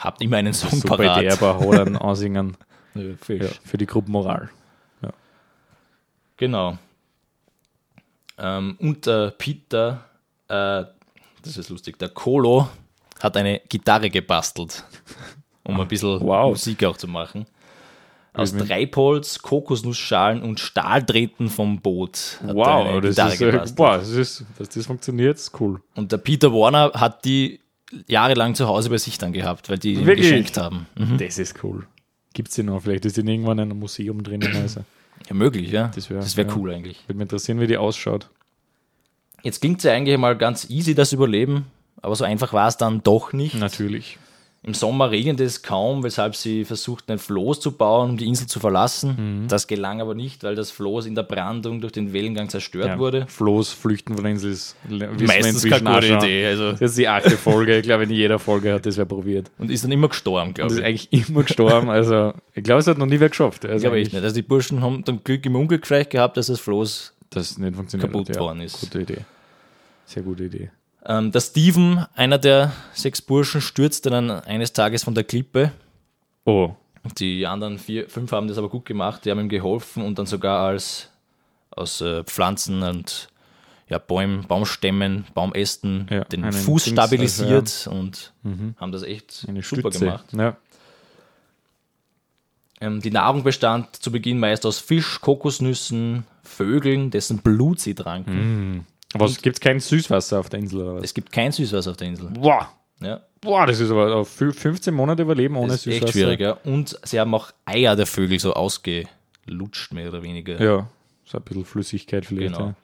Habt 0.00 0.22
immer 0.22 0.36
einen 0.36 0.54
Song 0.54 0.70
super 0.70 0.94
Idee, 0.94 1.28
parat. 1.28 1.42
aber 1.42 1.58
Hodern 1.58 1.96
ansingen 1.98 2.56
Ja, 2.94 3.02
ja, 3.02 3.48
für 3.64 3.76
die 3.76 3.86
Gruppenmoral. 3.86 4.48
Genau. 6.36 6.78
Ähm, 8.38 8.76
und 8.80 9.04
der 9.06 9.32
Peter, 9.32 10.04
äh, 10.46 10.84
das 11.42 11.56
ist 11.56 11.68
lustig, 11.68 11.98
der 11.98 12.10
Kolo 12.10 12.68
hat 13.20 13.36
eine 13.36 13.60
Gitarre 13.68 14.08
gebastelt, 14.10 14.84
um 15.64 15.80
ein 15.80 15.88
bisschen 15.88 16.20
Wow. 16.20 16.50
Musik 16.50 16.84
auch 16.84 16.96
zu 16.96 17.08
machen. 17.08 17.46
Aus 18.38 18.52
Mit- 18.52 18.68
Treibholz, 18.68 19.40
Kokosnussschalen 19.42 20.42
und 20.42 20.60
Stahldrähten 20.60 21.48
vom 21.50 21.80
Boot. 21.80 22.38
Wow, 22.42 23.00
das 23.00 23.18
ist, 23.34 23.40
äh, 23.40 23.60
boah, 23.74 23.98
das 23.98 24.10
ist, 24.10 24.44
dass 24.58 24.68
das 24.68 24.86
funktioniert, 24.86 25.36
ist 25.36 25.60
cool. 25.60 25.80
Und 25.94 26.12
der 26.12 26.18
Peter 26.18 26.52
Warner 26.52 26.92
hat 26.94 27.24
die 27.24 27.60
jahrelang 28.06 28.54
zu 28.54 28.66
Hause 28.68 28.90
bei 28.90 28.98
sich 28.98 29.18
dann 29.18 29.32
gehabt, 29.32 29.68
weil 29.68 29.78
die 29.78 29.96
Wirklich? 30.06 30.28
geschenkt 30.28 30.56
haben. 30.56 30.86
Mhm. 30.96 31.18
Das 31.18 31.38
ist 31.38 31.62
cool. 31.64 31.86
Gibt 32.34 32.48
es 32.50 32.54
die 32.54 32.62
noch? 32.62 32.82
Vielleicht 32.82 33.04
ist 33.06 33.16
die 33.16 33.22
irgendwann 33.22 33.58
in 33.58 33.70
einem 33.70 33.78
Museum 33.80 34.22
drinnen. 34.22 34.54
Also. 34.54 34.80
Ja, 35.28 35.34
möglich, 35.34 35.70
ja. 35.72 35.90
Das 35.94 36.08
wär- 36.08 36.22
wäre 36.36 36.48
ja. 36.48 36.54
cool 36.56 36.70
eigentlich. 36.72 36.98
Würde 37.08 37.18
mich 37.18 37.22
interessieren, 37.24 37.60
wie 37.60 37.66
die 37.66 37.76
ausschaut. 37.76 38.28
Jetzt 39.42 39.60
klingt 39.60 39.78
es 39.78 39.84
ja 39.84 39.92
eigentlich 39.92 40.16
mal 40.18 40.36
ganz 40.36 40.68
easy, 40.70 40.94
das 40.94 41.12
Überleben, 41.12 41.66
aber 42.02 42.14
so 42.16 42.24
einfach 42.24 42.52
war 42.52 42.68
es 42.68 42.76
dann 42.76 43.02
doch 43.02 43.32
nicht. 43.32 43.54
Natürlich. 43.54 44.18
Im 44.68 44.74
Sommer 44.74 45.10
regnete 45.10 45.44
es 45.44 45.62
kaum, 45.62 46.02
weshalb 46.02 46.36
sie 46.36 46.66
versuchten, 46.66 47.12
ein 47.12 47.18
Floß 47.18 47.58
zu 47.58 47.72
bauen, 47.72 48.10
um 48.10 48.16
die 48.18 48.26
Insel 48.26 48.46
zu 48.48 48.60
verlassen. 48.60 49.44
Mhm. 49.44 49.48
Das 49.48 49.66
gelang 49.66 50.02
aber 50.02 50.14
nicht, 50.14 50.44
weil 50.44 50.54
das 50.56 50.70
Floß 50.70 51.06
in 51.06 51.14
der 51.14 51.22
Brandung 51.22 51.80
durch 51.80 51.94
den 51.94 52.12
Wellengang 52.12 52.50
zerstört 52.50 52.98
wurde. 52.98 53.24
Floß, 53.28 53.72
Flüchten 53.72 54.12
von 54.14 54.24
der 54.24 54.32
Insel 54.32 54.52
ist 54.52 54.76
Meistens 54.86 55.64
keine 55.64 55.90
gute. 55.90 56.06
Idee. 56.26 56.46
Also, 56.48 56.72
Das 56.72 56.82
ist 56.82 56.98
die 56.98 57.08
achte 57.08 57.30
Folge. 57.38 57.78
Ich 57.78 57.82
glaube, 57.84 58.04
in 58.04 58.10
jeder 58.10 58.38
Folge 58.38 58.74
hat 58.74 58.84
das 58.84 58.98
wer 58.98 59.06
probiert. 59.06 59.50
und 59.56 59.70
ist 59.70 59.84
dann 59.84 59.90
immer 59.92 60.08
gestorben, 60.08 60.48
Und 60.48 60.54
glaube 60.56 60.72
ist 60.74 60.80
ich. 60.80 60.84
eigentlich 60.84 61.28
immer 61.30 61.44
gestorben. 61.44 61.88
Also, 61.88 62.34
ich 62.54 62.62
glaube, 62.62 62.80
es 62.80 62.86
hat 62.86 62.98
noch 62.98 63.06
nie 63.06 63.20
wer 63.20 63.30
geschafft. 63.30 63.64
Also 63.64 63.76
Ich 63.76 63.80
glaube 63.82 63.96
echt 63.96 64.08
eigentlich, 64.08 64.12
nicht. 64.12 64.22
Also 64.24 64.34
die 64.36 64.42
Burschen 64.42 64.82
haben 64.82 65.02
dann 65.02 65.24
Glück 65.24 65.46
im 65.46 65.56
Unglück 65.56 65.86
vielleicht 65.86 66.10
gehabt, 66.10 66.36
dass 66.36 66.48
das 66.48 66.60
Floß. 66.60 67.14
dass 67.30 67.52
es 67.52 67.56
nicht 67.58 67.74
funktioniert 67.74 68.10
kaputt 68.12 68.28
hat. 68.28 68.36
Ja, 68.36 68.42
worden 68.42 68.60
ist. 68.60 68.80
Gute 68.80 69.00
Idee. 69.00 69.18
Sehr 70.04 70.22
gute 70.22 70.44
Idee. 70.44 70.70
Ähm, 71.08 71.32
der 71.32 71.40
Steven, 71.40 72.04
einer 72.14 72.38
der 72.38 72.72
sechs 72.92 73.22
Burschen, 73.22 73.60
stürzte 73.62 74.10
dann 74.10 74.30
eines 74.30 74.72
Tages 74.74 75.02
von 75.04 75.14
der 75.14 75.24
Klippe. 75.24 75.72
Oh, 76.44 76.74
Die 77.18 77.46
anderen 77.46 77.78
vier, 77.78 78.08
fünf 78.10 78.30
haben 78.32 78.46
das 78.48 78.58
aber 78.58 78.68
gut 78.68 78.84
gemacht, 78.84 79.24
die 79.24 79.30
haben 79.30 79.40
ihm 79.40 79.48
geholfen 79.48 80.02
und 80.04 80.18
dann 80.18 80.26
sogar 80.26 80.66
als 80.66 81.08
aus 81.70 82.00
äh, 82.02 82.24
Pflanzen 82.24 82.82
und 82.82 83.28
ja, 83.88 83.96
Bäumen, 83.98 84.46
Baumstämmen, 84.46 85.24
Baumästen 85.32 86.06
Ja, 86.10 86.24
den 86.24 86.52
Fuß 86.52 86.84
Dings, 86.84 86.94
stabilisiert 86.94 87.88
und 87.90 88.32
haben 88.78 88.92
das 88.92 89.02
echt 89.02 89.46
eine 89.48 89.62
super 89.62 89.90
Stütze. 89.90 90.04
gemacht. 90.04 90.26
Ja. 90.36 90.56
Ähm, 92.80 93.00
die 93.00 93.10
Nahrung 93.10 93.42
bestand 93.44 93.96
zu 93.96 94.12
Beginn 94.12 94.38
meist 94.38 94.66
aus 94.66 94.78
Fisch, 94.78 95.20
Kokosnüssen, 95.22 96.24
Vögeln, 96.42 97.10
dessen 97.10 97.38
Blut 97.38 97.80
sie 97.80 97.94
tranken. 97.94 98.84
Aber 98.84 98.84
es 99.14 99.40
gibt 99.42 99.60
kein 99.60 99.80
Süßwasser 99.80 100.40
auf 100.40 100.48
der 100.48 100.60
Insel 100.60 100.82
oder 100.82 100.94
was? 100.96 101.04
Es 101.04 101.14
gibt 101.14 101.32
kein 101.32 101.52
Süßwasser 101.52 101.90
auf 101.92 101.96
der 101.96 102.08
Insel. 102.08 102.28
Boah, 102.30 102.68
Ja, 103.00 103.20
boah, 103.40 103.66
das 103.66 103.80
ist 103.80 103.90
aber 103.90 104.14
auf 104.16 104.40
fü- 104.40 104.52
15 104.52 104.92
Monate 104.94 105.22
überleben 105.22 105.56
ohne 105.56 105.68
das 105.68 105.76
ist 105.76 105.82
Süßwasser. 105.84 106.04
echt 106.04 106.12
schwierig. 106.12 106.40
Ja. 106.40 106.52
Und 106.64 106.98
sie 107.04 107.18
haben 107.20 107.32
auch 107.34 107.50
Eier 107.64 107.96
der 107.96 108.06
Vögel 108.06 108.38
so 108.38 108.52
ausgelutscht, 108.54 109.92
mehr 109.92 110.08
oder 110.08 110.22
weniger. 110.22 110.60
Ja, 110.62 110.86
so 111.24 111.38
ein 111.38 111.44
bisschen 111.44 111.64
Flüssigkeit 111.64 112.26
vielleicht. 112.26 112.54
Genau. 112.56 112.74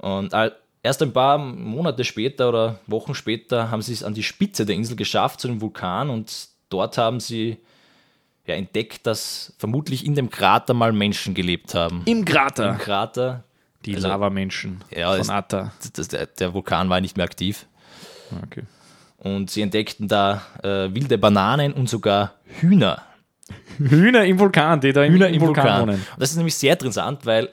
Ja. 0.00 0.08
Und 0.18 0.32
erst 0.82 1.02
ein 1.02 1.12
paar 1.12 1.38
Monate 1.38 2.04
später 2.04 2.48
oder 2.50 2.78
Wochen 2.86 3.14
später 3.14 3.70
haben 3.70 3.82
sie 3.82 3.92
es 3.92 4.02
an 4.04 4.14
die 4.14 4.22
Spitze 4.22 4.64
der 4.64 4.76
Insel 4.76 4.94
geschafft, 4.96 5.40
zu 5.40 5.48
dem 5.48 5.60
Vulkan. 5.60 6.10
Und 6.10 6.48
dort 6.68 6.96
haben 6.98 7.18
sie 7.18 7.58
ja, 8.46 8.54
entdeckt, 8.54 9.06
dass 9.06 9.52
vermutlich 9.58 10.06
in 10.06 10.14
dem 10.14 10.30
Krater 10.30 10.74
mal 10.74 10.92
Menschen 10.92 11.34
gelebt 11.34 11.74
haben. 11.74 12.02
Im 12.06 12.18
Im 12.18 12.24
Krater. 12.78 13.44
Die 13.84 13.94
Also- 13.94 14.08
Lavamenschen 14.08 14.82
Ja, 14.94 15.14
von 15.14 15.30
Atta. 15.30 15.72
Das, 15.94 16.08
der, 16.08 16.26
der 16.26 16.54
Vulkan 16.54 16.88
war 16.88 17.00
nicht 17.00 17.16
mehr 17.16 17.24
aktiv. 17.24 17.66
Okay. 18.44 18.62
Und 19.18 19.50
sie 19.50 19.62
entdeckten 19.62 20.06
da 20.08 20.42
äh, 20.62 20.94
wilde 20.94 21.18
Bananen 21.18 21.72
und 21.72 21.88
sogar 21.88 22.34
Hühner. 22.60 23.02
Hühner 23.78 24.24
im 24.24 24.38
Vulkan, 24.38 24.80
die 24.80 24.92
da 24.92 25.04
im, 25.04 25.12
Hühner 25.14 25.28
im 25.28 25.40
Vulkan, 25.40 25.64
Vulkan. 25.64 25.80
wohnen. 25.82 25.94
Und 26.12 26.20
das 26.20 26.30
ist 26.30 26.36
nämlich 26.36 26.54
sehr 26.54 26.74
interessant, 26.74 27.24
weil 27.24 27.48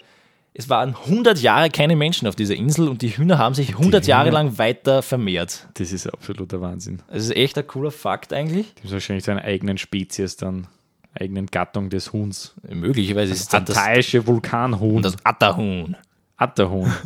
es 0.53 0.69
waren 0.69 0.95
100 0.95 1.39
Jahre 1.41 1.69
keine 1.69 1.95
Menschen 1.95 2.27
auf 2.27 2.35
dieser 2.35 2.55
Insel 2.55 2.88
und 2.88 3.01
die 3.01 3.09
Hühner 3.17 3.38
haben 3.38 3.55
sich 3.55 3.69
100 3.77 4.05
Jahre 4.07 4.29
lang 4.29 4.57
weiter 4.57 5.01
vermehrt. 5.01 5.67
Das 5.75 5.91
ist 5.91 6.07
absoluter 6.07 6.61
Wahnsinn. 6.61 7.01
Das 7.07 7.23
ist 7.23 7.35
echt 7.35 7.57
ein 7.57 7.67
cooler 7.67 7.91
Fakt 7.91 8.31
eigentlich. 8.33 8.73
Die 8.75 8.83
haben 8.83 8.91
wahrscheinlich 8.91 9.25
so 9.25 9.31
eine 9.31 9.43
eigenen 9.43 9.77
Spezies 9.77 10.38
dann, 10.38 10.67
eigenen 11.17 11.47
Gattung 11.47 11.89
des 11.89 12.13
Huhns. 12.13 12.55
Möglicherweise 12.69 13.33
ist 13.33 13.53
das, 13.53 13.61
Athaische 13.69 14.25
Vulkanhuhn. 14.27 15.01
das 15.01 15.15
Atterhuhn. 15.23 15.95
Atterhuhn. 16.37 16.91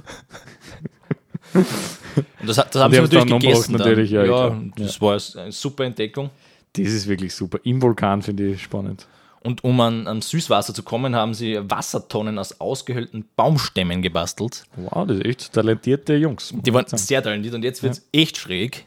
Und 1.53 2.47
das, 2.47 2.57
das 2.57 2.75
haben 2.75 2.93
sie 2.93 2.99
natürlich 3.01 3.25
dann 3.25 3.39
gegessen. 3.39 3.75
natürlich, 3.75 4.11
ja, 4.11 4.25
dann. 4.25 4.73
ja, 4.77 4.85
das 4.85 5.01
war 5.01 5.19
eine 5.37 5.51
super 5.51 5.85
Entdeckung. 5.85 6.29
Das 6.73 6.87
ist 6.87 7.07
wirklich 7.07 7.33
super. 7.33 7.59
Im 7.63 7.81
Vulkan 7.81 8.21
finde 8.21 8.47
ich 8.47 8.61
spannend. 8.61 9.07
Und 9.41 9.63
um 9.63 9.79
an, 9.79 10.05
an 10.07 10.21
Süßwasser 10.21 10.73
zu 10.73 10.83
kommen, 10.83 11.15
haben 11.15 11.33
sie 11.33 11.57
Wassertonnen 11.61 12.37
aus 12.37 12.59
ausgehöhlten 12.59 13.25
Baumstämmen 13.35 14.01
gebastelt. 14.01 14.65
Wow, 14.75 15.07
das 15.07 15.17
ist 15.17 15.25
echt 15.25 15.53
talentierte 15.53 16.15
Jungs. 16.15 16.53
Die 16.53 16.73
waren 16.73 16.85
sehr 16.87 17.23
talentiert 17.23 17.55
und 17.55 17.63
jetzt 17.63 17.81
wird 17.81 17.93
es 17.93 18.07
echt 18.11 18.37
schräg. 18.37 18.85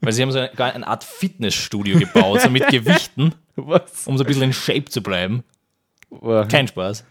Weil 0.00 0.12
sie 0.12 0.22
haben 0.22 0.32
so 0.32 0.38
eine, 0.38 0.58
eine 0.58 0.86
Art 0.86 1.04
Fitnessstudio 1.04 1.98
gebaut, 1.98 2.40
so 2.40 2.48
mit 2.48 2.66
Gewichten, 2.70 3.34
Was? 3.56 4.06
um 4.06 4.16
so 4.16 4.24
ein 4.24 4.26
bisschen 4.26 4.44
in 4.44 4.52
Shape 4.52 4.86
zu 4.86 5.02
bleiben. 5.02 5.42
Boah, 6.08 6.46
Kein 6.46 6.66
Spaß. 6.68 7.04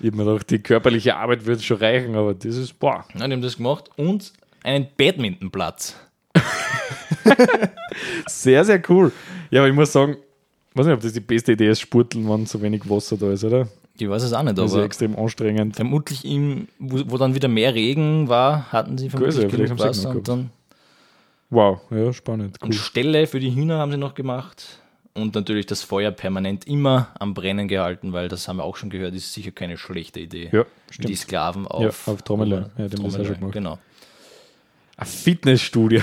Ich 0.00 0.06
hab 0.08 0.14
mir 0.14 0.24
gedacht, 0.24 0.50
die 0.50 0.58
körperliche 0.58 1.16
Arbeit 1.16 1.44
würde 1.46 1.62
schon 1.62 1.78
reichen, 1.78 2.14
aber 2.14 2.34
das 2.34 2.56
ist, 2.56 2.78
boah. 2.78 3.04
Ja, 3.14 3.26
die 3.26 3.32
haben 3.32 3.42
das 3.42 3.56
gemacht 3.56 3.90
und 3.96 4.32
einen 4.62 4.86
Badmintonplatz. 4.96 5.96
Sehr, 8.26 8.64
sehr 8.64 8.80
cool. 8.88 9.12
Ja, 9.50 9.60
aber 9.60 9.68
ich 9.68 9.74
muss 9.74 9.92
sagen, 9.92 10.16
weiß 10.74 10.86
nicht, 10.86 10.94
ob 10.94 11.00
das 11.00 11.12
die 11.12 11.20
beste 11.20 11.52
Idee 11.52 11.68
ist, 11.68 11.80
Spurteln, 11.80 12.28
wenn 12.28 12.46
so 12.46 12.60
wenig 12.62 12.88
Wasser 12.88 13.16
da 13.16 13.32
ist, 13.32 13.44
oder? 13.44 13.68
Ich 13.96 14.08
weiß 14.08 14.22
es 14.22 14.32
auch 14.32 14.42
nicht, 14.42 14.56
Das 14.56 14.66
ist 14.66 14.72
ja 14.72 14.78
aber 14.78 14.86
extrem 14.86 15.18
anstrengend. 15.18 15.74
vermutlich, 15.74 16.24
im, 16.24 16.68
wo, 16.78 17.00
wo 17.06 17.18
dann 17.18 17.34
wieder 17.34 17.48
mehr 17.48 17.74
Regen 17.74 18.28
war, 18.28 18.70
hatten 18.70 18.96
sie 18.96 19.10
vermutlich 19.10 19.36
vielleicht 19.36 19.56
genug 19.56 19.78
Wasser. 19.78 20.10
Und 20.10 20.28
dann 20.28 20.50
Wow, 21.50 21.80
ja, 21.90 22.12
spannend. 22.12 22.58
Cool. 22.60 22.66
Und 22.66 22.74
Ställe 22.74 23.26
für 23.26 23.40
die 23.40 23.54
Hühner 23.54 23.78
haben 23.78 23.90
sie 23.90 23.96
noch 23.96 24.14
gemacht. 24.14 24.78
Und 25.18 25.34
natürlich 25.34 25.66
das 25.66 25.82
Feuer 25.82 26.10
permanent 26.10 26.66
immer 26.66 27.08
am 27.18 27.34
Brennen 27.34 27.66
gehalten, 27.68 28.12
weil 28.12 28.28
das 28.28 28.46
haben 28.46 28.58
wir 28.58 28.64
auch 28.64 28.76
schon 28.76 28.88
gehört, 28.88 29.14
ist 29.14 29.32
sicher 29.32 29.50
keine 29.50 29.76
schlechte 29.76 30.20
Idee. 30.20 30.48
Ja, 30.52 30.64
Die 30.88 30.94
stimmt. 30.94 31.16
Sklaven 31.18 31.66
auf, 31.66 32.06
Ja, 32.06 32.12
auf 32.12 32.22
Trommelei. 32.22 32.66
Ja, 32.78 32.88
die 32.88 32.96
gemacht. 32.96 33.52
Genau. 33.52 33.78
Ein 34.96 35.06
Fitnessstudio. 35.06 36.00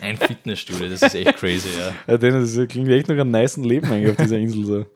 Ein 0.00 0.16
Fitnessstudio, 0.16 0.88
das 0.88 1.02
ist 1.02 1.14
echt 1.14 1.36
crazy, 1.36 1.68
ja. 1.78 1.92
Ja, 2.06 2.16
das 2.16 2.58
klingt 2.68 2.88
echt 2.88 3.08
nach 3.08 3.16
einem 3.16 3.30
niceen 3.30 3.64
Leben 3.64 3.86
eigentlich 3.90 4.10
auf 4.12 4.16
dieser 4.16 4.38
Insel. 4.38 4.64
So. 4.64 4.86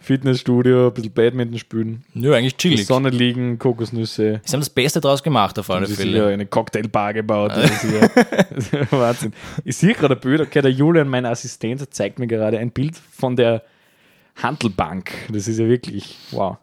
Fitnessstudio, 0.00 0.88
ein 0.88 0.94
bisschen 0.94 1.12
Badminton 1.12 1.58
spielen, 1.58 2.04
Nö, 2.14 2.34
eigentlich 2.34 2.56
chillig. 2.56 2.86
Sonne 2.86 3.10
liegen, 3.10 3.58
Kokosnüsse. 3.58 4.40
Sie 4.44 4.52
haben 4.52 4.60
das 4.60 4.70
Beste 4.70 5.00
draus 5.00 5.22
gemacht, 5.22 5.58
auf 5.58 5.68
alle 5.70 5.86
Haben 5.86 5.94
sie 5.94 6.02
ja 6.04 6.12
Fälle. 6.20 6.26
eine 6.28 6.46
Cocktailbar 6.46 7.12
gebaut. 7.14 7.52
Das 7.56 7.84
ist 7.84 7.92
ja, 7.92 8.08
das 8.54 8.64
ist 8.64 8.72
ja 8.72 8.86
Wahnsinn. 8.90 9.32
Ich 9.64 9.76
sehe 9.76 9.92
gerade 9.94 10.14
ein 10.14 10.20
Bild, 10.20 10.40
okay, 10.40 10.62
der 10.62 10.70
Julian, 10.72 11.08
mein 11.08 11.26
Assistent, 11.26 11.92
zeigt 11.94 12.18
mir 12.18 12.26
gerade 12.26 12.58
ein 12.58 12.70
Bild 12.70 12.96
von 12.96 13.36
der 13.36 13.62
Handelbank. 14.36 15.12
Das 15.32 15.46
ist 15.48 15.58
ja 15.58 15.66
wirklich, 15.68 16.16
wow. 16.30 16.56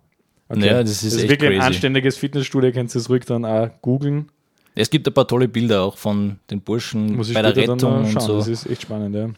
Okay. 0.50 0.65
Ja, 0.65 0.82
das 0.82 1.04
ist 1.04 1.15
echt 1.15 1.30
wirklich 1.30 1.52
ein 1.52 1.58
crazy. 1.58 1.67
anständiges 1.67 2.17
Fitnessstudio, 2.17 2.71
könnt 2.71 2.93
ihr 2.95 3.00
es 3.00 3.10
ruhig 3.10 3.26
dann 3.26 3.45
auch 3.45 3.69
googeln. 3.82 4.30
Es 4.76 4.89
gibt 4.89 5.08
ein 5.08 5.13
paar 5.13 5.28
tolle 5.28 5.47
Bilder 5.47 5.82
auch 5.82 5.97
von 5.97 6.39
den 6.50 6.62
Burschen 6.62 7.15
Muss 7.15 7.30
ich 7.30 7.34
bei 7.36 7.41
der 7.41 7.52
später 7.52 7.76
dann 7.76 7.80
Rettung 7.80 7.91
noch 7.91 8.08
und 8.08 8.12
schauen. 8.13 8.21
so. 8.21 8.38
Das 8.38 8.47
ist 8.47 8.65
echt 8.67 8.84
spannend, 8.84 9.15
ja. 9.15 9.30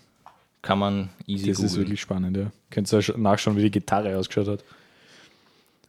Kann 0.62 0.80
man 0.80 1.10
easy 1.26 1.48
Das 1.48 1.60
ist 1.60 1.64
googeln. 1.72 1.78
wirklich 1.88 2.02
spannend, 2.02 2.36
ja. 2.38 2.52
Könnt 2.70 2.92
ihr 2.92 3.00
ja 3.00 3.18
nachschauen, 3.18 3.56
wie 3.58 3.62
die 3.64 3.72
Gitarre 3.72 4.18
ausgeschaut 4.18 4.48
hat. 4.48 4.64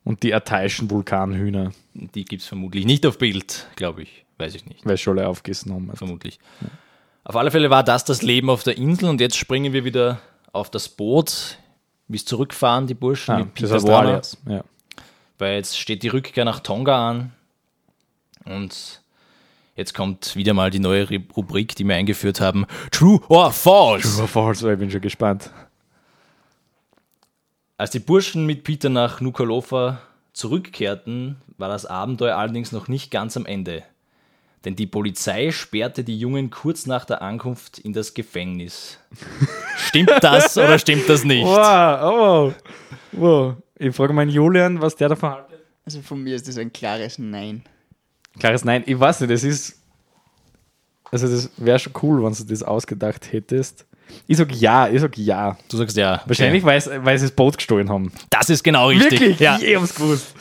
Und 0.05 0.23
die 0.23 0.33
artaischen 0.33 0.91
Vulkanhühner, 0.91 1.73
Die 1.95 2.25
gibt 2.25 2.43
es 2.43 2.49
vermutlich 2.49 2.87
nicht 2.87 3.05
auf 3.05 3.19
Bild, 3.19 3.67
glaube 3.77 4.03
ich. 4.03 4.25
Weiß 4.39 4.55
ich 4.55 4.65
nicht. 4.65 4.87
weil 4.87 4.97
alle 5.07 5.29
aufgegessen 5.29 5.73
haben. 5.75 5.91
vermutlich. 5.95 6.39
Auf 7.25 7.37
alle 7.37 7.51
Fälle 7.51 7.69
war 7.69 7.85
das 7.85 8.05
das 8.05 8.23
Leben 8.23 8.49
auf 8.49 8.63
der 8.63 8.79
Insel 8.79 9.09
und 9.11 9.21
jetzt 9.21 9.37
springen 9.37 9.73
wir 9.75 9.85
wieder 9.85 10.21
auf 10.53 10.71
das 10.71 10.89
Boot, 10.89 11.59
wie 12.09 12.17
es 12.17 12.25
zurückfahren, 12.25 12.87
die 12.87 12.95
Burschen 12.95 13.35
Ah, 13.35 13.39
mit 13.41 13.49
das 13.49 13.55
Peter 13.55 13.75
heißt 13.75 13.89
Warner. 13.89 14.23
Ja. 14.57 14.65
weil 15.39 15.57
jetzt 15.57 15.79
steht 15.79 16.03
die 16.03 16.09
Rückkehr 16.09 16.45
nach 16.47 16.61
Tonga 16.61 17.11
an 17.11 17.33
und 18.47 19.03
jetzt 19.81 19.95
kommt 19.95 20.37
wieder 20.37 20.53
mal 20.53 20.71
die 20.71 20.79
neue 20.79 21.05
Ru- 21.09 21.33
Rubrik, 21.35 21.75
die 21.75 21.85
wir 21.85 21.97
eingeführt 21.97 22.41
haben, 22.41 22.67
True 22.91 23.19
or 23.29 23.51
False. 23.51 24.07
True 24.09 24.23
or 24.23 24.29
false, 24.29 24.71
ich 24.73 24.79
bin 24.79 24.91
schon 24.91 25.01
gespannt. 25.01 25.51
Als 27.79 27.91
die 27.91 27.99
Burschen 27.99 28.45
mit 28.45 28.63
Peter 28.63 28.91
nach 28.91 29.21
Nuku'alofa 29.23 29.97
zurückkehrten, 30.35 31.37
war 31.57 31.69
das 31.71 31.87
Abenteuer 31.87 32.37
allerdings 32.37 32.73
noch 32.73 32.89
nicht 32.89 33.11
ganz 33.11 33.37
am 33.37 33.47
Ende. 33.47 33.83
Denn 34.67 34.77
die 34.77 34.87
Polizei 34.87 35.51
sperrte 35.51 36.05
die 36.05 36.19
Jungen 36.19 36.51
kurz 36.51 36.85
nach 36.85 37.07
der 37.07 37.23
Ankunft 37.23 37.79
in 37.79 37.95
das 37.95 38.13
Gefängnis. 38.13 38.99
Stimmt 39.79 40.13
das 40.21 40.59
oder 40.59 40.79
stimmt 40.79 41.09
das 41.09 41.25
nicht? 41.25 41.47
Wow, 41.47 42.03
oh, 42.03 42.53
wow. 43.13 43.55
Ich 43.79 43.97
frage 43.97 44.13
meinen 44.13 44.31
Julian, 44.31 44.83
was 44.83 44.95
der 44.97 45.09
davon 45.09 45.31
haltet. 45.31 45.61
Also 45.87 46.03
von 46.03 46.23
mir 46.23 46.37
ist 46.37 46.47
das 46.47 46.59
ein 46.59 46.71
klares 46.71 47.19
Nein. 47.19 47.65
Klares 48.39 48.65
Nein, 48.65 48.83
ich 48.87 48.99
weiß 48.99 49.21
nicht, 49.21 49.33
das 49.33 49.45
ist. 49.45 49.77
Also, 51.13 51.29
das 51.29 51.51
wäre 51.57 51.79
schon 51.79 51.93
cool, 52.03 52.23
wenn 52.23 52.33
du 52.33 52.45
das 52.45 52.63
ausgedacht 52.63 53.33
hättest. 53.33 53.87
Ich 54.27 54.37
sag 54.37 54.53
ja, 54.55 54.89
ich 54.89 55.01
sag 55.01 55.17
ja. 55.19 55.57
Du 55.69 55.77
sagst 55.77 55.97
ja. 55.97 56.23
Wahrscheinlich, 56.27 56.63
Okay. 56.65 56.83
weil, 57.05 57.19
sie- 57.19 57.25
das 57.27 57.33
Boot 57.33 57.57
gestohlen 57.59 57.89
haben. 57.91 58.13
Das 58.31 58.49
ist 58.51 58.63
genau 58.63 58.89
richtig. 58.89 59.39
Ja. 59.41 59.59
Ich 59.61 59.75
hab's 59.77 59.95
gewusst. 59.95 60.35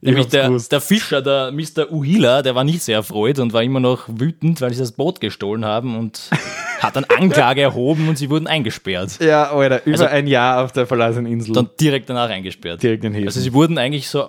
Ich 0.00 0.08
Nämlich 0.10 0.28
der, 0.28 0.48
gewusst. 0.48 0.70
der 0.72 0.82
Fischer, 0.82 1.22
der 1.22 1.50
Mr. 1.50 1.90
Uhila, 1.90 2.42
der 2.42 2.54
war 2.54 2.64
nicht 2.64 2.82
sehr 2.82 2.96
erfreut 2.96 3.38
und 3.38 3.54
war 3.54 3.62
immer 3.62 3.80
noch 3.80 4.04
wütend, 4.08 4.60
weil 4.60 4.70
sie 4.74 4.78
das 4.80 4.92
Boot 4.92 5.20
gestohlen 5.20 5.64
haben 5.64 5.98
und 5.98 6.28
hat 6.80 6.96
dann 6.96 7.04
Anklage 7.04 7.62
erhoben 7.62 8.08
und 8.08 8.18
sie 8.18 8.28
wurden 8.28 8.46
eingesperrt. 8.46 9.18
Ja, 9.20 9.50
Alter, 9.50 9.82
über 9.86 9.92
Also- 9.92 10.04
ein 10.06 10.26
Jahr 10.26 10.62
auf 10.62 10.72
der 10.72 10.86
verlassenen 10.86 11.30
Insel. 11.32 11.54
Dann 11.54 11.70
direkt 11.80 12.10
danach 12.10 12.28
eingesperrt. 12.28 12.82
direkt 12.82 13.04
in 13.04 13.12
den 13.12 13.14
Häfen. 13.16 13.28
Also 13.28 13.40
sie 13.40 13.54
wurden 13.54 13.78
eigentlich 13.78 14.08
so 14.10 14.28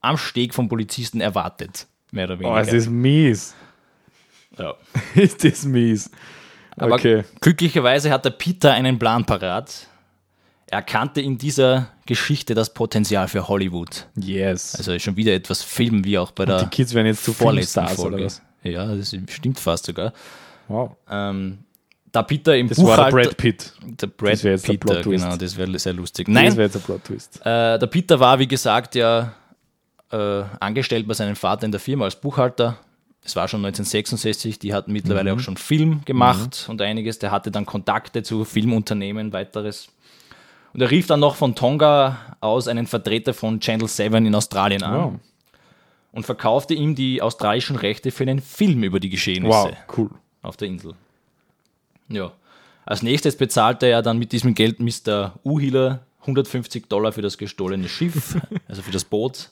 am 0.00 0.16
Steg 0.16 0.54
vom 0.54 0.70
Polizisten 0.70 1.20
erwartet, 1.20 1.86
mehr 2.12 2.24
oder 2.26 2.36
oh, 2.36 2.40
weniger. 2.40 2.60
es 2.60 2.72
ist 2.72 2.90
mies. 2.90 3.54
ja. 4.58 4.74
ist 5.14 5.44
das 5.44 5.64
mies. 5.64 6.10
Aber 6.76 6.94
okay. 6.94 7.24
glücklicherweise 7.40 8.10
hat 8.10 8.24
der 8.24 8.30
Peter 8.30 8.72
einen 8.72 8.98
Plan 8.98 9.24
parat. 9.24 9.86
Er 10.66 10.78
erkannte 10.78 11.20
in 11.20 11.36
dieser 11.36 11.88
Geschichte 12.06 12.54
das 12.54 12.72
Potenzial 12.72 13.28
für 13.28 13.48
Hollywood. 13.48 14.06
Yes. 14.16 14.76
Also 14.76 14.98
schon 14.98 15.16
wieder 15.16 15.34
etwas 15.34 15.62
Filmen 15.62 16.04
wie 16.04 16.16
auch 16.16 16.30
bei 16.30 16.44
die 16.44 16.52
der 16.52 16.66
Kids 16.66 16.94
werden 16.94 17.08
jetzt 17.08 17.24
zu 17.24 17.32
vorletzten 17.32 17.86
Folge. 17.88 18.16
oder 18.16 18.24
was? 18.26 18.40
Ja, 18.62 18.94
das 18.94 19.14
stimmt 19.28 19.58
fast 19.58 19.86
sogar. 19.86 20.12
Wow. 20.68 20.96
Ähm, 21.10 21.58
da 22.12 22.22
Peter 22.22 22.56
im 22.56 22.68
Das 22.68 22.78
war 22.78 22.96
Buchhalter... 22.96 23.16
der 23.16 23.24
Brad 23.24 23.36
Pitt. 23.36 23.72
der 23.82 24.06
Brad 24.06 24.32
Das 24.32 24.42
der 24.42 24.56
Peter, 24.58 24.78
Plot-Twist. 24.78 25.24
genau, 25.24 25.36
das 25.36 25.56
wäre 25.56 25.78
sehr 25.78 25.92
lustig. 25.92 26.26
Das 26.26 26.34
Nein, 26.34 26.52
wäre 26.52 26.62
jetzt 26.64 26.76
ein 26.76 26.82
Plot-Twist. 26.82 27.40
Äh, 27.40 27.78
der 27.78 27.86
Peter 27.86 28.20
war, 28.20 28.38
wie 28.38 28.48
gesagt, 28.48 28.94
ja 28.94 29.32
äh, 30.10 30.42
angestellt 30.60 31.06
bei 31.06 31.14
seinem 31.14 31.36
Vater 31.36 31.64
in 31.66 31.72
der 31.72 31.80
Firma 31.80 32.04
als 32.04 32.16
Buchhalter. 32.20 32.78
Es 33.22 33.36
war 33.36 33.48
schon 33.48 33.58
1966, 33.64 34.58
die 34.58 34.72
hatten 34.72 34.92
mittlerweile 34.92 35.34
auch 35.34 35.40
schon 35.40 35.56
Film 35.58 36.02
gemacht 36.06 36.66
und 36.68 36.80
einiges. 36.80 37.18
Der 37.18 37.30
hatte 37.30 37.50
dann 37.50 37.66
Kontakte 37.66 38.22
zu 38.22 38.44
Filmunternehmen, 38.44 39.32
weiteres. 39.32 39.88
Und 40.72 40.80
er 40.80 40.90
rief 40.90 41.06
dann 41.06 41.20
noch 41.20 41.34
von 41.34 41.54
Tonga 41.54 42.36
aus 42.40 42.66
einen 42.68 42.86
Vertreter 42.86 43.34
von 43.34 43.60
Channel 43.60 43.88
7 43.88 44.24
in 44.24 44.34
Australien 44.34 44.82
an 44.82 44.94
Wow. 44.94 45.12
und 46.12 46.24
verkaufte 46.24 46.74
ihm 46.74 46.94
die 46.94 47.20
australischen 47.20 47.76
Rechte 47.76 48.10
für 48.10 48.22
einen 48.22 48.40
Film 48.40 48.84
über 48.84 49.00
die 49.00 49.10
Geschehnisse 49.10 49.52
Wow, 49.52 49.72
cool. 49.98 50.10
auf 50.42 50.56
der 50.56 50.68
Insel. 50.68 50.94
Ja. 52.08 52.32
Als 52.86 53.02
nächstes 53.02 53.36
bezahlte 53.36 53.86
er 53.86 54.00
dann 54.02 54.18
mit 54.18 54.32
diesem 54.32 54.54
Geld 54.54 54.80
Mr. 54.80 55.34
Uhiller 55.44 56.00
150 56.22 56.88
Dollar 56.88 57.12
für 57.12 57.22
das 57.22 57.36
gestohlene 57.38 57.88
Schiff, 57.88 58.36
also 58.68 58.82
für 58.82 58.90
das 58.92 59.04
Boot, 59.04 59.50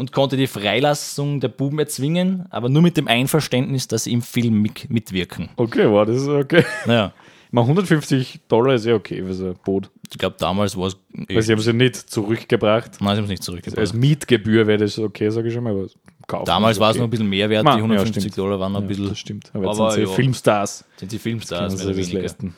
und 0.00 0.12
konnte 0.12 0.36
die 0.36 0.46
Freilassung 0.48 1.38
der 1.40 1.48
Buben 1.48 1.78
erzwingen, 1.78 2.46
aber 2.50 2.68
nur 2.68 2.82
mit 2.82 2.96
dem 2.96 3.06
Einverständnis, 3.06 3.86
dass 3.86 4.04
sie 4.04 4.12
im 4.12 4.22
Film 4.22 4.60
mit, 4.62 4.90
mitwirken. 4.90 5.50
Okay, 5.56 5.88
wow, 5.88 6.06
das 6.06 6.22
ist 6.22 6.28
okay. 6.28 6.64
Naja, 6.86 7.12
Mal 7.52 7.62
150 7.62 8.40
Dollar 8.46 8.74
ist 8.74 8.86
ja 8.86 8.94
okay 8.94 9.22
für 9.24 9.34
so 9.34 9.46
ein 9.46 9.56
Boot. 9.64 9.90
ich 10.08 10.18
glaube, 10.18 10.36
damals 10.38 10.76
war 10.76 10.86
es. 10.86 10.96
Weil 11.28 11.42
sie 11.42 11.52
haben 11.52 11.60
sie 11.60 11.72
nicht 11.72 11.96
zurückgebracht. 11.96 13.00
Nein, 13.00 13.14
sie 13.14 13.16
haben 13.16 13.24
es 13.24 13.30
nicht 13.30 13.42
zurückgebracht. 13.42 13.78
Als 13.80 13.92
Mietgebühr 13.92 14.68
wäre 14.68 14.78
das 14.78 14.96
okay, 15.00 15.30
sage 15.30 15.48
ich 15.48 15.54
schon 15.54 15.64
mal. 15.64 15.72
Aber 15.72 15.86
kaufen 16.28 16.44
Damals 16.44 16.78
war 16.78 16.90
es 16.90 16.96
noch 16.96 17.02
okay. 17.02 17.08
ein 17.08 17.10
bisschen 17.10 17.28
mehr 17.28 17.50
wert, 17.50 17.64
Ma, 17.64 17.72
die 17.72 17.78
ja, 17.78 17.84
150 17.84 18.22
stimmt. 18.22 18.38
Dollar 18.38 18.60
waren 18.60 18.72
noch 18.72 18.78
ein 18.80 18.84
Ja, 18.84 18.88
bisschen. 18.88 19.08
das 19.08 19.18
stimmt. 19.18 19.50
Aber 19.52 19.68
Aber 19.70 19.90
sind 19.90 20.04
sie 20.04 20.10
ja. 20.10 20.14
Filmstars. 20.16 20.84
Sind 20.96 21.10
sie 21.10 21.18
Filmstars, 21.18 21.76
mehr 21.76 21.86
oder 21.86 21.96
weniger. 21.96 22.22
leisten. 22.22 22.54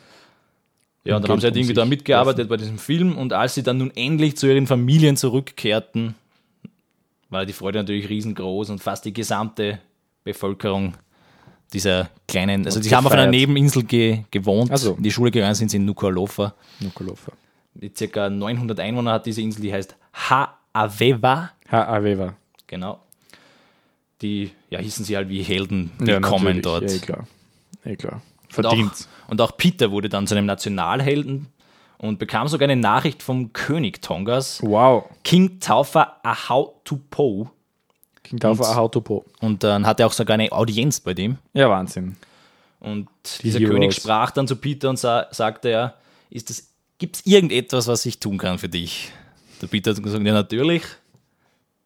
Ja, 1.05 1.16
und 1.16 1.22
dann 1.22 1.31
haben 1.33 1.40
sie 1.40 1.46
halt 1.46 1.55
Geld 1.55 1.64
irgendwie 1.64 1.74
da 1.74 1.85
mitgearbeitet 1.87 2.48
bei 2.50 2.59
diesem 2.59 2.78
Film 2.78 3.16
und 3.16 3.33
als 3.33 3.55
sie 3.55 3.62
dann 3.62 3.78
nun 3.78 3.90
endlich 3.96 4.37
zu 4.37 4.46
ihren 4.46 4.66
Familien 4.66 5.16
zurückkehrten, 5.16 6.14
war 7.33 7.47
die 7.47 7.53
Freude 7.53 7.79
natürlich 7.79 8.09
riesengroß 8.09 8.71
und 8.71 8.81
fast 8.83 9.05
die 9.05 9.12
gesamte 9.12 9.81
Bevölkerung 10.25 10.95
dieser 11.73 12.11
kleinen, 12.29 12.64
also 12.66 12.79
Hat 12.79 12.85
die 12.85 12.95
haben 12.95 13.07
auf 13.07 13.12
einer. 13.12 13.27
Nebeninsel 13.27 13.83
ge 13.85 14.25
gewohnt. 14.31 14.71
Ach 14.73 14.77
so. 14.77 14.95
In 14.95 15.03
die 15.03 15.11
Schule 15.11 15.31
gegangen 15.31 15.55
sind 15.55 15.71
sie 15.71 15.79
in 15.79 15.88
Nuku'alofa. 15.90 16.53
Nuku'alofa. 16.81 17.33
Mit 17.75 17.97
circa 17.97 18.29
900 18.29 18.79
Einwohnern 18.81 19.14
hat 19.14 19.25
diese 19.27 19.40
Insel, 19.40 19.62
die 19.62 19.73
heißt 19.73 19.97
Ha'aveva, 20.14 21.51
H.A.W.W. 21.71 22.33
genau. 22.66 23.01
Die, 24.21 24.51
ja, 24.68 24.79
hießen 24.79 25.05
sie 25.05 25.16
halt 25.16 25.31
wie 25.31 25.42
Helden 25.42 25.90
Ja, 26.01 26.07
willkommen 26.09 26.61
natürlich. 26.61 26.62
dort. 26.62 26.90
Ja, 26.90 26.97
eh 26.97 26.99
klar. 27.01 27.27
Eh 27.85 27.97
klar. 27.97 28.23
Und 28.57 28.66
auch, 28.66 28.71
Verdient. 28.71 29.09
und 29.29 29.40
auch 29.40 29.57
Peter 29.57 29.90
wurde 29.90 30.11
dann 30.11 30.27
zu 30.27 30.35
einem 30.35 30.47
Nationalhelden 30.47 31.47
und 32.03 32.19
bekam 32.19 32.49
sogar 32.49 32.69
eine 32.69 32.81
Nachricht 32.81 33.23
vom 33.23 33.53
König 33.55 34.03
Tongas, 34.03 34.61
Wow. 34.62 35.05
King 35.25 35.59
Taufa 35.61 36.19
Ahautupo. 36.23 37.51
Klingt 38.23 38.45
auf 38.45 38.61
ein 38.61 38.77
Autopo. 38.77 39.25
Und 39.41 39.65
dann 39.65 39.87
hat 39.87 39.99
er 40.01 40.07
auch 40.07 40.12
sogar 40.12 40.35
eine 40.35 40.51
Audienz 40.53 41.01
bei 41.01 41.15
dem. 41.15 41.38
Ja, 41.55 41.71
Wahnsinn. 41.71 42.17
Und 42.81 43.09
dieser 43.43 43.59
Heroes. 43.61 43.73
König 43.75 43.95
sprach 43.95 44.31
dann 44.33 44.47
zu 44.47 44.57
Peter 44.57 44.91
und 44.91 44.99
sa 44.99 45.27
sagte 45.31 45.71
ja, 45.71 45.95
ist 46.31 46.51
es, 46.51 46.69
gibt 46.99 47.17
es 47.17 47.27
irgendetwas, 47.27 47.87
was 47.87 48.05
ich 48.07 48.19
tun 48.21 48.38
kann 48.38 48.59
für 48.59 48.69
dich? 48.69 49.11
Der 49.61 49.67
Peter 49.69 49.93
hat 49.95 50.03
gesagt, 50.03 50.25
ja 50.25 50.33
natürlich. 50.33 50.83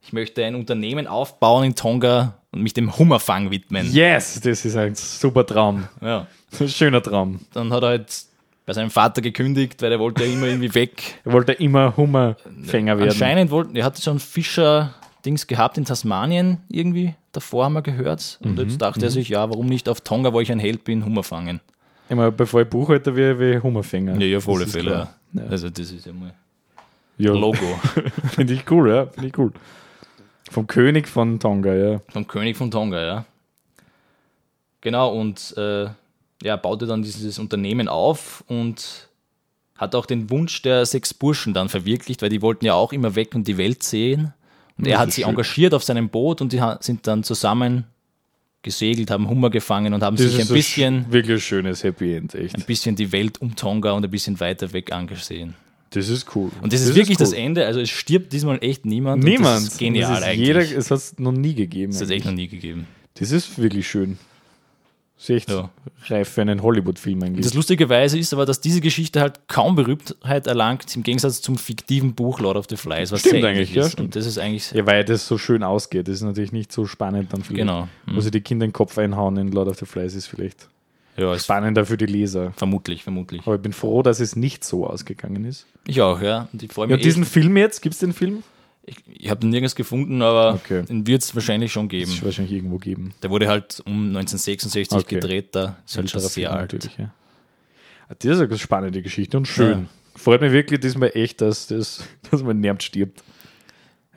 ich 0.02 0.12
möchte 0.12 0.44
ein 0.44 0.54
Unternehmen 0.54 1.06
aufbauen 1.06 1.64
in 1.64 1.74
Tonga 1.74 2.38
und 2.52 2.62
mich 2.62 2.72
dem 2.74 2.96
Hummerfang 2.98 3.50
widmen. 3.50 3.90
Yes, 3.92 4.40
das 4.40 4.64
ist 4.64 4.76
ein 4.76 4.94
super 4.94 5.44
Traum. 5.46 5.88
Ja. 6.00 6.26
Ein 6.58 6.68
schöner 6.70 7.02
Traum. 7.02 7.40
Dann 7.52 7.72
hat 7.72 7.82
er 7.82 7.88
halt 7.88 8.24
bei 8.66 8.72
seinem 8.72 8.90
Vater 8.90 9.22
gekündigt, 9.22 9.80
weil 9.80 9.92
er 9.92 10.00
wollte 10.00 10.24
ja 10.24 10.32
immer 10.32 10.46
irgendwie 10.46 10.74
weg. 10.74 11.20
Er 11.24 11.32
wollte 11.32 11.52
immer 11.52 11.96
Hummerfänger 11.96 12.98
werden. 12.98 13.10
Anscheinend 13.10 13.50
wollten, 13.50 13.76
er 13.76 13.84
hatte 13.84 14.02
schon 14.02 14.18
Fischer-Dings 14.18 15.46
gehabt 15.46 15.78
in 15.78 15.84
Tasmanien 15.84 16.58
irgendwie, 16.68 17.14
davor 17.32 17.64
haben 17.64 17.74
wir 17.74 17.82
gehört. 17.82 18.38
Und 18.42 18.58
jetzt 18.58 18.82
dachte 18.82 19.04
er 19.04 19.10
sich, 19.10 19.28
ja, 19.28 19.48
warum 19.48 19.66
nicht 19.66 19.88
auf 19.88 20.00
Tonga, 20.00 20.32
wo 20.32 20.40
ich 20.40 20.50
ein 20.50 20.58
Held 20.58 20.84
bin, 20.84 21.04
Hummer 21.04 21.22
fangen. 21.22 21.60
Immer 22.08 22.30
bevor 22.30 22.62
ich 22.62 22.68
Buchhalter 22.68 23.14
wäre, 23.16 23.56
ich 23.56 23.62
Hummerfänger. 23.62 24.16
Ja, 24.18 24.26
ja, 24.26 24.38
auf 24.38 24.48
alle 24.48 24.66
Fälle. 24.66 25.08
Ja. 25.32 25.42
Also 25.48 25.70
das 25.70 25.90
ist 25.92 26.06
ja 26.06 26.12
mal 26.12 26.32
Ja, 27.18 27.32
Logo 27.32 27.80
Finde 28.34 28.54
ich 28.54 28.70
cool, 28.70 28.90
ja. 28.90 29.06
Finde 29.06 29.28
ich 29.28 29.38
cool. 29.38 29.52
Vom 30.50 30.66
König 30.66 31.08
von 31.08 31.40
Tonga, 31.40 31.74
ja. 31.74 32.00
vom 32.08 32.26
König 32.26 32.56
von 32.56 32.70
Tonga, 32.70 33.04
ja. 33.04 33.24
Genau, 34.80 35.12
und 35.12 35.56
äh, 35.56 35.88
ja, 36.42 36.56
baute 36.56 36.86
dann 36.86 37.02
dieses 37.02 37.38
Unternehmen 37.38 37.88
auf 37.88 38.44
und 38.46 39.08
hat 39.76 39.94
auch 39.94 40.06
den 40.06 40.30
Wunsch 40.30 40.62
der 40.62 40.86
sechs 40.86 41.12
Burschen 41.14 41.52
dann 41.54 41.68
verwirklicht, 41.68 42.22
weil 42.22 42.30
die 42.30 42.42
wollten 42.42 42.64
ja 42.64 42.74
auch 42.74 42.92
immer 42.92 43.14
weg 43.14 43.34
und 43.34 43.46
die 43.46 43.58
Welt 43.58 43.82
sehen. 43.82 44.32
Und 44.78 44.86
er 44.86 44.92
Das 44.92 45.00
hat 45.00 45.08
ist 45.10 45.14
sie 45.16 45.22
schön. 45.22 45.30
engagiert 45.30 45.74
auf 45.74 45.84
seinem 45.84 46.08
Boot 46.08 46.40
und 46.40 46.52
die 46.52 46.60
sind 46.80 47.06
dann 47.06 47.22
zusammen 47.24 47.84
gesegelt, 48.62 49.10
haben 49.10 49.28
Hummer 49.28 49.48
gefangen 49.50 49.94
und 49.94 50.02
haben 50.02 50.16
Das 50.16 50.26
sich 50.26 50.34
ein 50.36 50.40
ist 50.42 50.50
ein 50.50 50.54
bisschen, 50.54 51.04
sch- 51.06 51.12
wirklich 51.12 51.44
schönes 51.44 51.84
Happy 51.84 52.14
End, 52.14 52.34
echt. 52.34 52.56
ein 52.56 52.62
bisschen 52.64 52.96
die 52.96 53.12
Welt 53.12 53.40
um 53.40 53.54
Tonga 53.54 53.92
und 53.92 54.04
ein 54.04 54.10
bisschen 54.10 54.40
weiter 54.40 54.72
weg 54.72 54.92
angesehen. 54.92 55.54
Das 55.90 56.08
ist 56.08 56.34
cool. 56.34 56.50
Und 56.62 56.72
das 56.72 56.80
ist 56.82 56.94
wirklich 56.96 57.16
das 57.16 57.30
cool. 57.32 57.38
Ende. 57.38 57.64
Also 57.66 57.80
es 57.80 57.90
stirbt 57.90 58.32
diesmal 58.32 58.58
echt 58.60 58.84
niemand. 58.84 59.22
Niemand. 59.22 59.58
Das 59.66 59.72
ist 59.74 59.78
genial 59.78 60.10
das 60.10 60.18
ist 60.20 60.24
eigentlich. 60.26 60.46
Jeder, 60.48 60.60
es 60.78 60.90
hat 60.90 60.98
es 60.98 61.18
noch 61.18 61.32
nie 61.32 61.54
gegeben. 61.54 61.92
das 61.92 62.00
hat 62.00 62.08
es 62.08 62.10
echt 62.10 62.24
noch 62.26 62.32
nie 62.32 62.48
gegeben. 62.48 62.86
Das 63.14 63.30
ist 63.30 63.56
wirklich 63.58 63.86
schön. 63.88 64.18
Ist 65.18 65.30
echt 65.30 65.50
Ja. 65.50 65.70
reif 66.08 66.28
für 66.28 66.42
einen 66.42 66.62
Hollywood-Film 66.62 67.22
eigentlich. 67.22 67.46
Das 67.46 67.54
lustigerweise 67.54 68.18
ist 68.18 68.34
aber, 68.34 68.44
dass 68.44 68.60
diese 68.60 68.82
Geschichte 68.82 69.20
halt 69.20 69.48
kaum 69.48 69.74
Berühmtheit 69.74 70.46
erlangt, 70.46 70.94
im 70.94 71.02
Gegensatz 71.02 71.40
zum 71.40 71.56
fiktiven 71.56 72.14
Buch 72.14 72.38
Lord 72.40 72.56
of 72.58 72.66
the 72.68 72.76
Flies, 72.76 73.12
was 73.12 73.20
Stimmt 73.20 73.36
eigentlich, 73.44 73.70
ähnlich 73.70 73.74
ja, 73.74 73.86
ist. 73.86 73.92
stimmt. 73.92 74.08
Und 74.08 74.16
das 74.16 74.26
ist 74.26 74.36
eigentlich 74.38 74.70
ja, 74.72 74.86
weil 74.86 75.04
das 75.04 75.26
so 75.26 75.38
schön 75.38 75.62
ausgeht. 75.62 76.06
Das 76.08 76.16
ist 76.16 76.22
natürlich 76.22 76.52
nicht 76.52 76.70
so 76.70 76.84
spannend 76.86 77.32
dann 77.32 77.42
vielleicht. 77.42 77.60
genau. 77.66 77.88
Wo 78.06 78.20
sie 78.20 78.30
die 78.30 78.42
Kinder 78.42 78.64
in 78.64 78.70
den 78.70 78.74
Kopf 78.74 78.98
einhauen 78.98 79.36
in 79.38 79.52
Lord 79.52 79.68
of 79.68 79.78
the 79.78 79.86
Flies 79.86 80.14
ist 80.14 80.26
vielleicht 80.26 80.68
Ja, 81.16 81.32
ist 81.32 81.44
spannender 81.44 81.86
für 81.86 81.96
die 81.96 82.04
Leser. 82.06 82.52
vermutlich, 82.56 83.02
vermutlich. 83.02 83.40
Aber 83.46 83.54
ich 83.56 83.62
bin 83.62 83.72
froh, 83.72 84.02
dass 84.02 84.20
es 84.20 84.36
nicht 84.36 84.64
so 84.64 84.86
ausgegangen 84.86 85.46
ist. 85.46 85.64
Ich 85.86 86.02
auch, 86.02 86.20
ja. 86.20 86.48
Und 86.52 86.62
ich 86.62 86.70
freue 86.70 86.90
Ja, 86.90 86.96
mich. 86.96 87.04
diesen 87.04 87.22
echt. 87.22 87.32
Film 87.32 87.56
jetzt, 87.56 87.80
gibt 87.80 87.94
es 87.94 88.00
den 88.00 88.12
Film? 88.12 88.42
Ich 88.86 88.96
ich 89.08 89.30
habe 89.30 89.40
den 89.40 89.50
nirgends 89.50 89.74
gefunden, 89.74 90.22
aber 90.22 90.54
Okay. 90.54 90.84
den 90.84 91.06
wird 91.06 91.22
es 91.22 91.34
wahrscheinlich 91.34 91.72
schon 91.72 91.88
geben. 91.88 92.10
ist 92.10 92.24
wahrscheinlich 92.24 92.54
irgendwo 92.54 92.78
geben. 92.78 93.14
Der 93.22 93.30
wurde 93.30 93.48
halt 93.48 93.82
um 93.84 94.08
1966 94.08 94.96
Okay. 94.98 95.14
gedreht, 95.16 95.48
da 95.54 95.76
ist 95.86 95.96
halt 95.96 96.08
schon 96.10 96.20
sehr 96.20 96.52
alt. 96.52 96.72
natürlich, 96.72 96.96
ja. 96.98 97.12
Ah, 98.08 98.14
Das 98.18 98.38
ist 98.38 98.40
eine 98.40 98.58
spannende 98.58 99.02
Geschichte 99.02 99.36
und 99.36 99.46
schön. 99.48 99.88
Freut 100.14 100.40
mich 100.40 100.52
wirklich 100.52 100.80
diesmal 100.80 101.10
echt, 101.14 101.40
dass, 101.40 101.66
das, 101.66 102.04
dass 102.30 102.42
man 102.42 102.60
nervt 102.60 102.82
stirbt. 102.82 103.22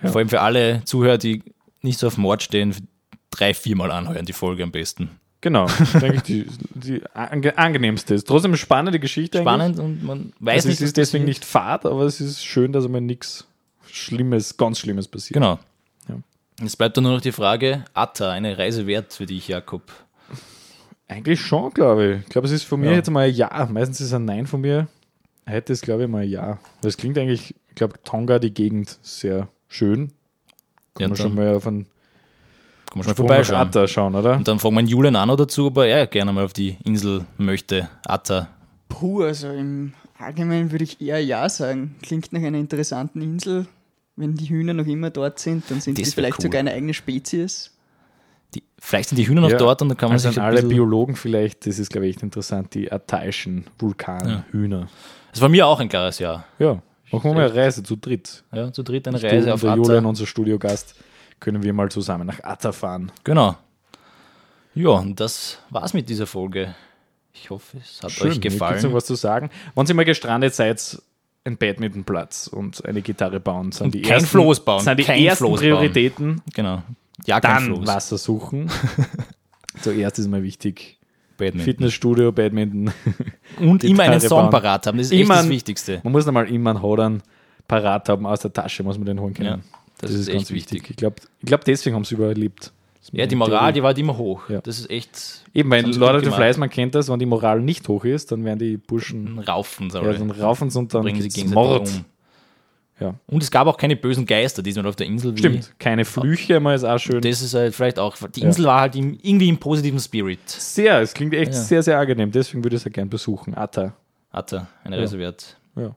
Ja. 0.02 0.10
Vor 0.12 0.20
allem 0.20 0.30
für 0.30 0.42
alle 0.42 0.82
Zuhörer, 0.86 1.18
die 1.18 1.44
nicht 1.82 2.00
so 2.00 2.08
auf 2.08 2.18
Mord 2.18 2.42
stehen, 2.44 2.74
drei, 3.32 3.54
viermal 3.54 3.92
anhören 3.92 4.26
die 4.26 4.34
Folge 4.34 4.64
am 4.64 4.72
besten. 4.72 5.10
Genau, 5.42 5.68
denke 6.02 6.18
ich, 6.18 6.22
die, 6.24 6.46
die 6.76 7.02
ange 7.14 7.58
angenehmste 7.58 8.14
ist. 8.14 8.28
Trotzdem 8.28 8.52
eine 8.52 8.58
spannende 8.58 9.00
Geschichte. 9.00 9.40
Spannend 9.40 9.80
und 9.80 10.04
man 10.04 10.34
weiß 10.40 10.54
Eigentlich. 10.54 10.56
Also 10.56 10.68
nicht, 10.68 10.76
es 10.82 10.82
ist 10.88 10.98
deswegen 10.98 11.26
nicht 11.26 11.46
fad, 11.46 11.86
aber 11.86 12.04
es 12.04 12.20
ist 12.22 12.44
schön, 12.46 12.72
dass 12.74 12.86
einmal 12.86 13.02
nichts 13.02 13.48
Schlimmes, 13.92 14.58
ganz 14.58 14.80
Schlimmes 14.80 15.08
passiert. 15.08 15.34
Genau. 15.36 15.60
Ja. 16.08 16.16
Jetzt 16.62 16.78
bleibt 16.78 16.98
dann 16.98 17.04
nur 17.06 17.14
noch 17.14 17.22
die 17.22 17.32
Frage, 17.32 17.86
Atta, 17.94 18.32
eine 18.32 18.58
Reise 18.58 18.86
wert 18.88 19.14
für 19.14 19.26
dich, 19.26 19.48
Jakob. 19.48 19.84
Eigentlich 21.08 21.42
schon, 21.42 21.72
glaube 21.74 22.06
ich. 22.06 22.20
Ich 22.22 22.30
glaube, 22.30 22.48
es 22.48 22.54
ist 22.54 22.64
von 22.64 22.80
mir 22.82 22.92
Ja. 22.92 22.98
jetzt 22.98 23.10
mal 23.10 23.28
ein 23.28 23.34
Ja. 23.34 23.68
Meistens 23.72 24.00
ist 24.02 24.08
es 24.08 24.14
ein 24.14 24.26
Nein 24.26 24.46
von 24.48 24.62
mir. 24.62 24.88
Heute 25.50 25.74
ist, 25.74 25.82
glaube 25.82 26.04
ich, 26.04 26.10
mal 26.10 26.24
ein 26.24 26.30
Ja. 26.30 26.60
Das 26.82 26.98
klingt 26.98 27.18
eigentlich, 27.18 27.56
ich 27.70 27.76
glaube, 27.76 27.96
Tonga, 28.04 28.38
die 28.40 28.54
Gegend, 28.54 29.00
sehr 29.02 29.48
schön. 29.68 30.12
Kann 30.94 31.02
Ja, 31.04 31.08
man 31.08 31.18
schon 31.18 31.36
mal 31.36 31.56
auf 31.56 31.66
einen 31.66 31.86
kann 32.86 32.98
man 33.00 33.04
schon 33.04 33.14
Sprung 33.14 33.28
vorbeischauen. 33.28 33.60
Atta 33.68 33.88
schauen, 33.88 34.16
oder? 34.16 34.34
Und 34.36 34.48
dann 34.48 34.60
fragen 34.60 34.76
wir 34.76 34.84
Julian 34.84 35.16
an 35.16 35.30
oder 35.30 35.46
dazu, 35.46 35.68
ob 35.68 35.78
er 35.78 36.08
gerne 36.08 36.32
mal 36.34 36.44
auf 36.46 36.54
die 36.54 36.78
Insel 36.84 37.26
möchte. 37.38 37.90
Atta. 38.06 38.50
Puh, 38.90 39.24
also 39.24 39.50
im 39.50 39.94
Allgemeinen 40.18 40.72
würde 40.72 40.84
ich 40.84 41.00
eher 41.00 41.24
Ja 41.24 41.48
sagen. 41.50 41.96
Klingt 42.02 42.34
nach 42.34 42.42
einer 42.42 42.58
interessanten 42.58 43.22
Insel. 43.22 43.68
Wenn 44.20 44.36
die 44.36 44.50
Hühner 44.50 44.74
noch 44.74 44.86
immer 44.86 45.10
dort 45.10 45.40
sind, 45.40 45.64
dann 45.72 45.80
sind 45.82 45.98
Das 45.98 46.10
die 46.10 46.14
vielleicht 46.14 46.40
cool. 46.40 46.44
sogar 46.44 46.60
eine 46.60 46.74
eigene 46.74 46.94
Spezies. 46.94 47.72
Die, 48.54 48.64
vielleicht 48.80 49.10
sind 49.10 49.18
die 49.18 49.28
Hühner 49.28 49.42
noch 49.42 49.50
Ja, 49.50 49.58
dort 49.58 49.82
und 49.82 49.90
dann 49.90 49.98
kann 49.98 50.10
man 50.10 50.16
also 50.16 50.30
sich 50.30 50.42
alle 50.42 50.62
Biologen 50.64 51.16
vielleicht, 51.16 51.66
das 51.68 51.80
ist, 51.80 51.90
glaube 51.92 52.08
ich, 52.08 52.16
echt 52.16 52.24
interessant, 52.24 52.74
die 52.74 52.92
ataischen 52.92 53.66
Vulkanhühner. 53.78 54.88
Das 55.32 55.42
war 55.42 55.50
mir 55.50 55.66
auch 55.68 55.80
ein 55.80 55.88
klares 55.88 56.20
Ja. 56.20 56.44
Ja, 56.58 56.82
machen 57.12 57.24
wir 57.32 57.34
mal 57.34 57.46
eine 57.46 57.56
Reise 57.56 57.82
zu 57.84 57.96
dritt. 57.96 58.44
ja 58.52 58.72
zu 58.74 58.84
dritt 58.84 59.08
eine 59.08 59.18
Ich, 59.18 59.24
Reise 59.24 59.48
und 59.48 59.54
auf 59.54 59.62
der 59.62 59.70
Atta. 59.72 59.82
Julian, 59.82 60.06
unser 60.06 60.26
Studiogast, 60.26 60.96
können 61.40 61.64
wir 61.64 61.72
mal 61.74 61.90
zusammen 61.90 62.28
nach 62.28 62.44
Atta 62.44 62.72
fahren. 62.72 63.12
Genau. 63.24 63.56
Ja, 64.76 64.90
und 64.90 65.20
das 65.20 65.60
war's 65.70 65.94
mit 65.94 66.10
dieser 66.10 66.28
Folge. 66.28 66.76
Ich 67.34 67.50
hoffe, 67.50 67.78
es 67.78 68.00
hat 68.02 68.10
euch 68.22 68.42
Gibt 68.42 68.56
noch 68.60 68.68
gefallen. 68.68 68.94
was 68.94 69.06
zu 69.06 69.16
sagen? 69.16 69.50
Wenn 69.76 69.86
ihr 69.86 69.94
mal 69.96 70.04
gestrandet 70.06 70.54
seid, 70.56 71.02
ein 71.46 71.58
Badmintonplatz 71.58 72.48
und 72.48 72.84
eine 72.86 73.02
Gitarre 73.02 73.40
bauen, 73.40 73.72
sind 73.72 73.86
Und 73.86 73.96
die 73.96 74.02
kein 74.02 74.14
ersten, 74.14 74.30
Floß 74.30 74.66
bauen, 74.66 74.82
sind 74.82 75.00
die 75.00 75.04
kein 75.04 75.22
ersten 75.22 75.46
Floß 75.46 75.62
bauen. 75.62 75.70
Prioritäten. 75.70 76.42
Genau. 76.54 76.84
Ja, 77.26 77.40
kein 77.40 77.56
Dann 77.56 77.66
Floß. 77.66 77.88
Wasser 77.88 78.18
suchen. 78.18 78.70
Zuerst 79.82 80.20
ist 80.20 80.28
mal 80.28 80.44
wichtig. 80.44 81.00
Badminton. 81.38 81.66
Fitnessstudio, 81.66 82.32
Badminton. 82.32 82.92
Und 83.60 83.84
immer 83.84 84.04
einen 84.04 84.20
Song 84.20 84.44
bauen. 84.44 84.50
parat 84.50 84.88
haben. 84.88 84.98
Das 84.98 85.08
ist 85.08 85.14
Immer 85.14 85.36
das 85.36 85.50
Wichtigste. 85.50 86.02
Man 86.04 86.12
muss 86.12 86.28
einmal 86.28 86.50
immer 86.50 86.72
einen 86.72 86.82
Hodern 86.82 87.24
parat 87.68 88.10
haben, 88.10 88.26
aus 88.26 88.42
der 88.42 88.52
Tasche 88.52 88.84
muss 88.84 88.98
man 88.98 89.06
den 89.06 89.22
holen 89.22 89.34
können. 89.34 89.48
Ja, 89.48 89.60
das, 90.00 90.12
ist, 90.12 90.28
echt 90.28 90.52
wichtig. 90.52 90.90
Ich 90.90 90.98
glaube, 90.98 91.16
ich 91.40 91.46
glaub, 91.46 91.64
deswegen 91.64 91.96
haben 91.96 92.04
sie 92.04 92.16
überlebt. 92.16 92.74
Ja, 93.12 93.26
die 93.26 93.36
Moral, 93.36 93.74
die 93.74 93.82
war 93.82 93.88
halt 93.88 93.98
immer 93.98 94.18
hoch. 94.18 94.50
Ja. 94.50 94.62
Das 94.62 94.78
ist 94.80 94.90
echt 94.90 95.44
Eben, 95.54 95.70
weil 95.72 95.86
Lord 95.96 96.18
of 96.18 96.24
the. 96.26 96.32
Flies, 96.32 96.58
man 96.58 96.70
kennt 96.70 96.96
das, 96.96 97.10
wenn 97.10 97.18
die 97.20 97.26
Moral 97.26 97.62
nicht 97.62 97.88
hoch 97.88 98.04
ist, 98.06 98.32
dann 98.32 98.44
werden 98.46 98.60
die 98.60 98.78
Burschen, 98.78 99.40
Raufen, 99.40 99.88
ja, 99.88 99.92
sorry. 99.94 100.18
dann 100.18 100.32
raufen 100.32 100.70
sie 100.70 100.78
und 100.80 100.94
dann 100.94 101.04
bringen 101.04 101.22
sie 101.22 101.30
gegenseitig 101.30 101.54
Mord. 101.56 101.88
um. 101.90 102.06
Ja. 103.00 103.16
Und 103.28 103.42
es 103.42 103.50
gab 103.50 103.66
auch 103.68 103.78
keine 103.78 103.96
bösen 103.96 104.26
Geister 104.26 104.62
diesmal 104.62 104.86
auf 104.86 104.98
der 104.98 105.08
Insel. 105.08 105.34
Wie 105.34 105.40
Stimmt, 105.40 105.80
keine 105.80 106.04
Flüche 106.04 106.56
immer 106.56 106.76
ist 106.76 106.84
auch 106.84 106.98
schön. 107.00 107.22
Das 107.22 107.42
ist 107.42 107.54
halt 107.54 107.74
vielleicht 107.74 107.98
auch, 107.98 108.18
die 108.36 108.42
Ja. 108.42 108.48
Insel 108.48 108.66
war 108.66 108.82
halt 108.82 108.96
im, 108.98 109.18
irgendwie 109.22 109.48
im 109.48 109.58
positiven 109.58 110.00
Spirit. 110.00 110.48
Sehr, 110.50 111.00
es 111.00 111.14
klingt 111.14 111.34
echt 111.34 111.54
Ja. 111.54 111.60
sehr, 111.60 111.82
sehr 111.82 111.98
angenehm. 111.98 112.30
Deswegen 112.32 112.62
würde 112.64 112.76
ich 112.76 112.82
es 112.82 112.86
ja 112.86 112.92
gern 112.92 113.10
besuchen. 113.10 113.56
Atta. 113.56 113.94
Atta, 114.32 114.68
eine 114.84 114.98
Ja. 114.98 115.02
Reise 115.02 115.18
wert. 115.18 115.58
Ja. 115.78 115.96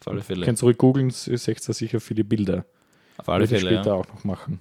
Auf 0.00 0.08
alle 0.08 0.20
Fälle. 0.20 0.44
Könnt 0.44 0.58
zurück 0.58 0.76
googeln, 0.76 1.08
seht 1.08 1.66
da 1.66 1.72
sicher 1.72 1.98
viele 2.00 2.24
Bilder. 2.24 2.66
Auf 3.16 3.30
alle 3.30 3.46
Fälle, 3.46 3.60
später 3.60 3.86
ja. 3.86 3.94
auch 3.94 4.06
noch 4.08 4.24
machen. 4.24 4.60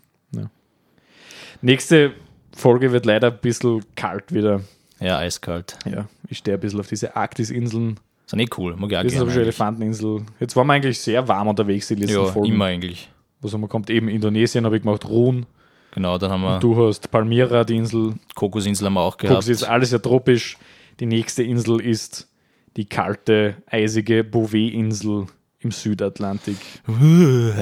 Nächste 1.62 2.14
Folge 2.56 2.92
wird 2.92 3.06
leider 3.06 3.32
ein 3.32 3.38
bisschen 3.42 3.84
kalt 3.96 4.32
wieder. 4.34 4.62
Ja, 5.00 5.18
eiskalt. 5.18 5.78
Ja, 5.90 6.08
ich 6.28 6.40
stehe 6.40 6.58
ein 6.58 6.60
bisschen 6.60 6.80
auf 6.80 6.88
diese 6.88 7.16
Arktisinseln. 7.16 8.00
Ist 8.26 8.34
eh 8.38 8.46
cool, 8.58 8.76
mag 8.78 8.92
ich 8.92 8.98
auch 8.98 9.04
Das 9.04 9.14
ist 9.14 9.20
aber 9.20 9.32
gerne. 9.32 9.52
schon 9.52 9.66
eigentlich. 9.68 10.00
Elefanteninsel. 10.00 10.22
Jetzt 10.40 10.56
waren 10.56 10.68
wir 10.68 10.74
eigentlich 10.74 11.00
sehr 11.00 11.28
warm 11.28 11.48
unterwegs, 11.48 11.88
die 11.88 11.96
letzten 11.96 12.16
Ja, 12.16 12.26
Folgen. 12.26 12.54
immer 12.54 12.66
eigentlich. 12.66 13.10
Also 13.44 13.58
man 13.58 13.70
kommt 13.70 13.90
eben 13.90 14.08
Indonesien, 14.08 14.66
habe 14.66 14.78
ich 14.78 14.84
gemacht, 14.84 15.06
Ruhn. 15.08 15.46
Genau, 15.94 16.18
dann 16.18 16.32
haben 16.32 16.42
wir 16.42 16.60
Du 16.60 16.88
hast 16.88 17.10
Palmyra, 17.12 17.64
die 17.66 17.76
Insel. 17.78 18.14
Kokosinsel 18.36 18.86
haben 18.86 18.94
wir 18.94 19.02
auch 19.02 19.18
gehabt. 19.18 19.36
Guckst, 19.36 19.50
ist 19.50 19.64
alles 19.64 19.92
ja 19.92 19.98
tropisch. 20.00 20.58
Die 21.00 21.06
nächste 21.06 21.44
Insel 21.44 21.82
ist 21.82 22.30
die 22.78 22.86
kalte, 22.86 23.56
eisige 23.66 24.24
Bouvet-Insel 24.24 25.26
im 25.62 25.72
Südatlantik. 25.72 26.58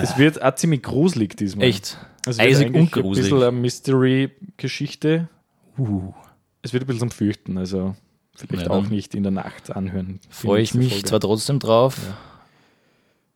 es 0.02 0.18
wird 0.18 0.42
auch 0.42 0.56
ziemlich 0.56 0.84
gruselig 0.84 1.36
diesmal. 1.38 1.68
Echt. 1.68 1.98
Es 2.26 2.40
Eisig 2.40 2.74
und 2.74 2.92
gruselig. 2.92 3.32
Ein 3.32 3.38
bisschen 3.40 3.44
eine 3.48 3.52
Mystery-Geschichte. 3.52 5.30
Uh, 5.78 6.14
Es 6.62 6.74
wird 6.74 6.84
ein 6.84 6.88
bisschen 6.88 7.00
zum 7.00 7.12
Fürchten, 7.12 7.58
also 7.58 7.96
vielleicht 8.36 8.68
Ja, 8.68 8.72
auch 8.72 8.88
nicht 8.88 9.16
in 9.16 9.24
der 9.24 9.32
Nacht 9.32 9.76
anhören. 9.76 10.20
Freue 10.30 10.62
ich 10.62 10.74
mich 10.74 10.92
Folge. 10.92 11.06
zwar 11.08 11.20
trotzdem 11.20 11.60
drauf. 11.60 11.98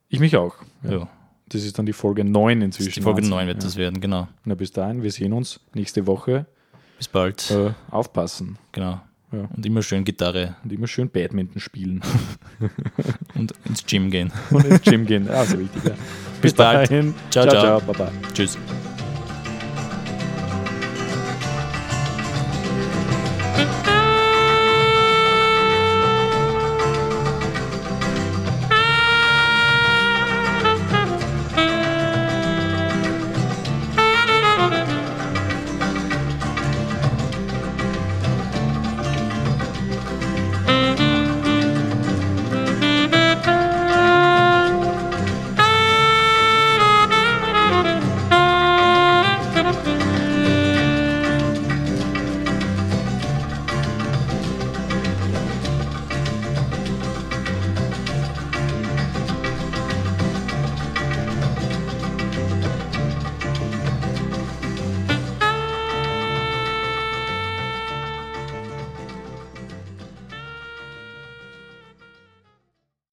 Ich 0.10 0.19
mich 0.19 0.36
auch. 0.38 0.56
Ja. 0.84 0.91
Ja. 0.91 1.10
Das 1.49 1.63
ist 1.63 1.78
dann 1.78 1.86
die 1.86 1.93
Folge 1.93 2.23
9 2.23 2.62
inzwischen. 2.62 2.91
Die 2.93 3.02
Folge 3.02 3.17
Wahnsinn. 3.17 3.32
9 3.32 3.47
wird 3.47 3.58
ja. 3.58 3.63
das 3.63 3.76
werden, 3.76 4.02
genau. 4.02 4.28
Na, 4.43 4.56
bis 4.56 4.71
dahin, 4.71 5.04
wir 5.04 5.12
sehen 5.12 5.34
uns 5.34 5.60
nächste 5.73 6.08
Woche. 6.08 6.45
Bis 6.97 7.08
bald. 7.08 7.49
Äh, 7.52 7.73
aufpassen 7.91 8.58
Genau. 8.71 9.02
Ja. 9.34 9.50
Und 9.56 9.65
immer 9.65 9.82
schön 9.82 10.04
Gitarre 10.04 10.56
und 10.63 10.72
immer 10.72 10.86
schön 10.86 11.10
Badminton 11.10 11.60
spielen 11.60 12.02
und 13.36 13.52
ins 13.65 13.84
Gym 13.86 14.12
gehen. 14.12 14.32
und 14.52 14.63
ins 14.63 14.82
Gym 14.84 15.08
gehen. 15.08 15.28
Also 15.28 15.58
wichtig. 15.60 15.84
Ja. 15.86 15.96
Bis 16.39 16.54
bald. 16.54 16.91
dahin. 16.91 17.15
Ciao, 17.32 17.48
ciao, 17.48 17.62
ciao. 17.62 17.80
ciao. 17.80 17.93
Baba. 17.93 18.12
Tschüss. 18.34 18.58